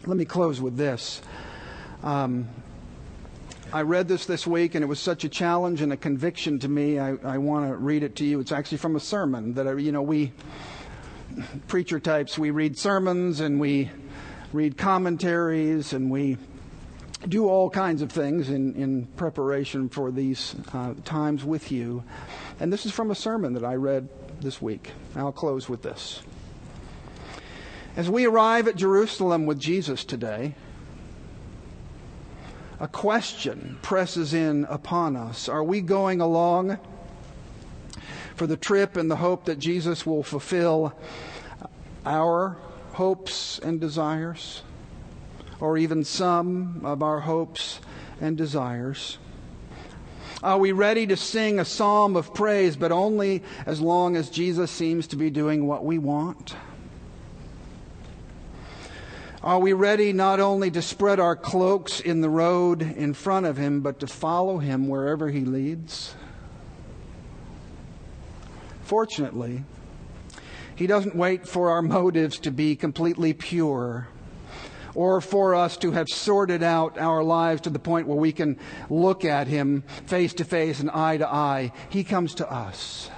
Let 0.04 0.16
me 0.16 0.24
close 0.24 0.60
with 0.60 0.76
this. 0.76 1.22
Um, 2.02 2.48
I 3.74 3.82
read 3.82 4.06
this 4.06 4.26
this 4.26 4.46
week, 4.46 4.74
and 4.74 4.84
it 4.84 4.86
was 4.86 5.00
such 5.00 5.24
a 5.24 5.30
challenge 5.30 5.80
and 5.80 5.94
a 5.94 5.96
conviction 5.96 6.58
to 6.58 6.68
me. 6.68 6.98
I, 6.98 7.14
I 7.24 7.38
want 7.38 7.70
to 7.70 7.76
read 7.76 8.02
it 8.02 8.16
to 8.16 8.24
you. 8.24 8.38
It's 8.38 8.52
actually 8.52 8.76
from 8.76 8.96
a 8.96 9.00
sermon 9.00 9.54
that 9.54 9.66
I, 9.66 9.72
you 9.74 9.92
know 9.92 10.02
we 10.02 10.32
preacher 11.66 11.98
types 11.98 12.36
we 12.36 12.50
read 12.50 12.76
sermons 12.76 13.40
and 13.40 13.58
we 13.58 13.90
read 14.52 14.76
commentaries 14.76 15.94
and 15.94 16.10
we 16.10 16.36
do 17.26 17.48
all 17.48 17.70
kinds 17.70 18.02
of 18.02 18.12
things 18.12 18.50
in, 18.50 18.74
in 18.74 19.06
preparation 19.16 19.88
for 19.88 20.10
these 20.10 20.54
uh, 20.74 20.92
times 21.06 21.42
with 21.42 21.72
you. 21.72 22.04
And 22.60 22.70
this 22.70 22.84
is 22.84 22.92
from 22.92 23.10
a 23.10 23.14
sermon 23.14 23.54
that 23.54 23.64
I 23.64 23.76
read 23.76 24.06
this 24.42 24.60
week. 24.60 24.90
I'll 25.16 25.32
close 25.32 25.66
with 25.70 25.80
this. 25.80 26.20
As 27.96 28.10
we 28.10 28.26
arrive 28.26 28.68
at 28.68 28.76
Jerusalem 28.76 29.46
with 29.46 29.58
Jesus 29.58 30.04
today, 30.04 30.56
a 32.82 32.88
question 32.88 33.78
presses 33.80 34.34
in 34.34 34.64
upon 34.64 35.14
us. 35.14 35.48
Are 35.48 35.62
we 35.62 35.80
going 35.80 36.20
along 36.20 36.78
for 38.34 38.48
the 38.48 38.56
trip 38.56 38.96
in 38.96 39.06
the 39.06 39.14
hope 39.14 39.44
that 39.44 39.60
Jesus 39.60 40.04
will 40.04 40.24
fulfill 40.24 40.92
our 42.04 42.56
hopes 42.94 43.60
and 43.60 43.80
desires, 43.80 44.62
or 45.60 45.78
even 45.78 46.02
some 46.02 46.80
of 46.82 47.04
our 47.04 47.20
hopes 47.20 47.78
and 48.20 48.36
desires? 48.36 49.16
Are 50.42 50.58
we 50.58 50.72
ready 50.72 51.06
to 51.06 51.16
sing 51.16 51.60
a 51.60 51.64
psalm 51.64 52.16
of 52.16 52.34
praise, 52.34 52.74
but 52.74 52.90
only 52.90 53.44
as 53.64 53.80
long 53.80 54.16
as 54.16 54.28
Jesus 54.28 54.72
seems 54.72 55.06
to 55.06 55.16
be 55.16 55.30
doing 55.30 55.68
what 55.68 55.84
we 55.84 55.98
want? 55.98 56.56
Are 59.42 59.58
we 59.58 59.72
ready 59.72 60.12
not 60.12 60.38
only 60.38 60.70
to 60.70 60.80
spread 60.80 61.18
our 61.18 61.34
cloaks 61.34 61.98
in 61.98 62.20
the 62.20 62.30
road 62.30 62.80
in 62.80 63.12
front 63.12 63.46
of 63.46 63.56
him, 63.56 63.80
but 63.80 63.98
to 64.00 64.06
follow 64.06 64.58
him 64.58 64.86
wherever 64.86 65.28
he 65.30 65.40
leads? 65.40 66.14
Fortunately, 68.82 69.64
he 70.76 70.86
doesn't 70.86 71.16
wait 71.16 71.48
for 71.48 71.70
our 71.70 71.82
motives 71.82 72.38
to 72.40 72.52
be 72.52 72.76
completely 72.76 73.32
pure 73.32 74.06
or 74.94 75.20
for 75.20 75.54
us 75.54 75.76
to 75.78 75.90
have 75.90 76.08
sorted 76.08 76.62
out 76.62 76.98
our 76.98 77.24
lives 77.24 77.62
to 77.62 77.70
the 77.70 77.78
point 77.78 78.06
where 78.06 78.18
we 78.18 78.32
can 78.32 78.58
look 78.90 79.24
at 79.24 79.46
Him 79.46 79.82
face 80.06 80.34
to 80.34 80.44
face 80.44 80.80
and 80.80 80.90
eye 80.90 81.16
to 81.16 81.26
eye. 81.26 81.72
He 81.88 82.04
comes 82.04 82.34
to 82.36 82.50
us 82.50 83.10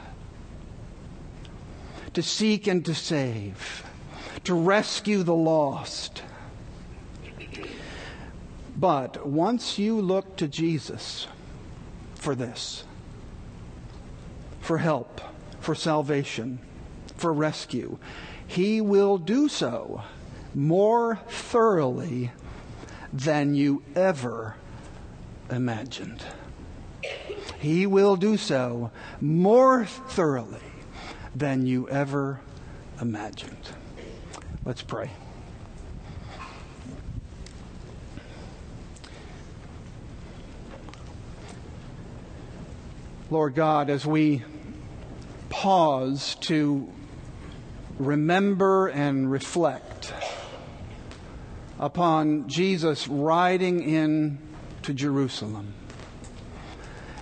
to 2.14 2.22
seek 2.22 2.66
and 2.66 2.84
to 2.84 2.94
save, 2.94 3.83
to 4.44 4.54
rescue 4.54 5.22
the 5.22 5.34
lost. 5.34 6.22
But 8.76 9.26
once 9.26 9.78
you 9.78 10.00
look 10.00 10.36
to 10.36 10.48
Jesus 10.48 11.26
for 12.14 12.34
this, 12.34 12.84
for 14.60 14.78
help, 14.78 15.20
for 15.60 15.74
salvation, 15.74 16.58
for 17.16 17.32
rescue. 17.32 17.98
He 18.46 18.80
will 18.80 19.18
do 19.18 19.48
so 19.48 20.02
more 20.54 21.20
thoroughly 21.28 22.32
than 23.12 23.54
you 23.54 23.82
ever 23.94 24.56
imagined. 25.50 26.24
He 27.58 27.86
will 27.86 28.16
do 28.16 28.36
so 28.36 28.90
more 29.20 29.84
thoroughly 29.84 30.60
than 31.34 31.66
you 31.66 31.88
ever 31.88 32.40
imagined. 33.00 33.70
Let's 34.66 34.82
pray. 34.82 35.10
Lord 43.30 43.54
God, 43.54 43.90
as 43.90 44.06
we 44.06 44.42
pause 45.50 46.36
to 46.36 46.90
remember 47.98 48.88
and 48.88 49.30
reflect 49.30 50.14
upon 51.78 52.48
Jesus 52.48 53.06
riding 53.06 53.82
in 53.82 54.38
to 54.82 54.94
Jerusalem, 54.94 55.74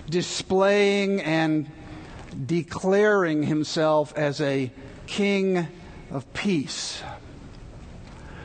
displaying 0.09 1.19
and 1.19 1.69
declaring 2.45 3.43
himself 3.43 4.13
as 4.15 4.39
a 4.39 4.71
king 5.07 5.67
of 6.09 6.31
peace 6.33 7.03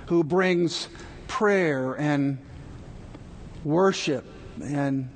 who 0.09 0.25
brings 0.25 0.89
prayer 1.27 1.95
and 1.95 2.39
worship 3.63 4.25
and 4.63 5.11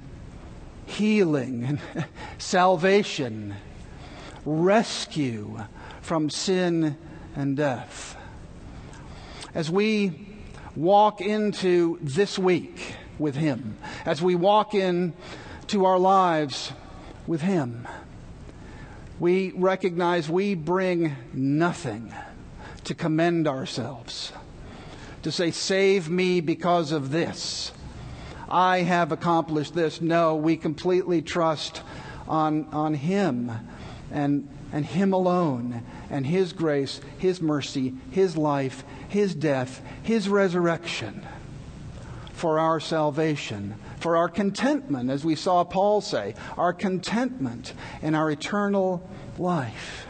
healing 0.84 1.64
and 1.64 2.06
salvation, 2.38 3.54
rescue 4.44 5.58
from 6.02 6.28
sin 6.28 6.96
and 7.34 7.56
death. 7.56 8.16
As 9.54 9.70
we 9.70 10.28
walk 10.76 11.20
into 11.20 11.98
this 12.02 12.38
week 12.38 12.94
with 13.18 13.34
Him, 13.34 13.78
as 14.04 14.20
we 14.20 14.34
walk 14.34 14.74
into 14.74 15.84
our 15.84 15.98
lives 15.98 16.72
with 17.26 17.40
Him, 17.40 17.88
we 19.18 19.52
recognize 19.52 20.28
we 20.28 20.54
bring 20.54 21.16
nothing 21.32 22.12
to 22.84 22.94
commend 22.94 23.46
ourselves, 23.46 24.32
to 25.22 25.32
say, 25.32 25.50
Save 25.50 26.08
me 26.08 26.40
because 26.40 26.92
of 26.92 27.10
this. 27.10 27.72
I 28.48 28.78
have 28.78 29.12
accomplished 29.12 29.74
this. 29.74 30.00
No, 30.00 30.36
we 30.36 30.56
completely 30.56 31.22
trust 31.22 31.82
on, 32.28 32.66
on 32.72 32.94
Him 32.94 33.50
and, 34.10 34.48
and 34.72 34.84
Him 34.84 35.12
alone 35.12 35.82
and 36.10 36.26
His 36.26 36.52
grace, 36.52 37.00
His 37.18 37.40
mercy, 37.40 37.94
His 38.10 38.36
life, 38.36 38.84
His 39.08 39.34
death, 39.34 39.82
His 40.02 40.28
resurrection 40.28 41.26
for 42.42 42.58
our 42.58 42.80
salvation, 42.80 43.76
for 44.00 44.16
our 44.16 44.28
contentment, 44.28 45.08
as 45.10 45.24
we 45.24 45.36
saw 45.36 45.62
Paul 45.62 46.00
say, 46.00 46.34
our 46.58 46.72
contentment 46.72 47.72
in 48.02 48.16
our 48.16 48.30
eternal 48.32 49.08
life. 49.38 50.06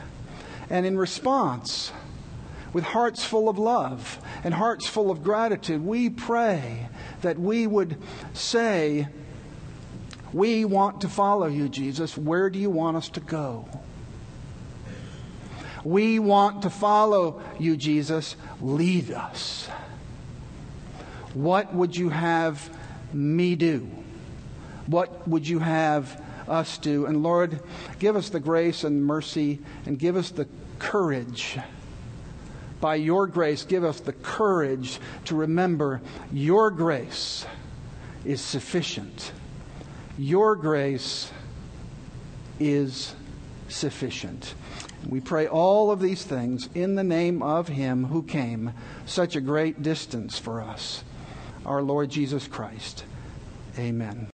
And 0.71 0.87
in 0.87 0.97
response, 0.97 1.93
with 2.73 2.85
hearts 2.85 3.25
full 3.25 3.49
of 3.49 3.59
love 3.59 4.19
and 4.45 4.55
hearts 4.55 4.87
full 4.87 5.11
of 5.11 5.23
gratitude, 5.23 5.85
we 5.85 6.11
pray 6.11 6.89
that 7.23 7.39
we 7.39 7.67
would 7.67 8.01
say, 8.33 9.09
We 10.33 10.65
want 10.65 11.03
to 11.03 11.09
follow 11.09 11.47
you, 11.47 11.69
Jesus. 11.69 12.17
Where 12.17 12.49
do 12.51 12.59
you 12.59 12.71
want 12.71 12.97
us 12.97 13.09
to 13.11 13.21
go? 13.21 13.69
We 15.85 16.19
want 16.19 16.63
to 16.63 16.71
follow 16.71 17.43
you, 17.59 17.77
Jesus. 17.77 18.37
Lead 18.61 19.11
us. 19.11 19.69
What 21.35 21.75
would 21.75 21.97
you 21.97 22.11
have 22.11 22.71
me 23.13 23.57
do? 23.57 23.91
What 24.87 25.27
would 25.27 25.47
you 25.47 25.59
have 25.59 26.23
us 26.49 26.79
do? 26.79 27.07
And 27.07 27.23
Lord, 27.23 27.61
give 27.99 28.17
us 28.17 28.29
the 28.29 28.41
grace 28.41 28.85
and 28.85 29.05
mercy 29.05 29.61
and 29.87 29.99
give 29.99 30.17
us 30.17 30.31
the 30.31 30.47
courage. 30.79 31.59
By 32.83 32.97
your 32.97 33.29
grace, 33.29 33.63
give 33.63 33.85
us 33.85 34.01
the 34.01 34.13
courage 34.13 34.99
to 35.27 35.37
remember 35.37 36.01
your 36.33 36.69
grace 36.73 37.47
is 38.25 38.41
sufficient. 38.41 39.31
Your 40.19 40.57
grace 40.57 41.31
is 42.59 43.15
sufficient. 43.69 44.55
We 45.09 45.21
pray 45.21 45.47
all 45.47 45.93
of 45.93 46.01
these 46.01 46.25
things 46.25 46.69
in 46.75 46.97
the 46.97 47.05
name 47.05 47.41
of 47.41 47.69
Him 47.69 48.07
who 48.07 48.25
came 48.25 48.73
such 49.07 49.37
a 49.37 49.41
great 49.41 49.85
distance 49.85 50.41
for 50.41 50.61
us, 50.61 51.05
our 51.65 51.83
Lord 51.83 52.11
Jesus 52.11 52.49
Christ. 52.49 53.05
Amen. 53.79 54.27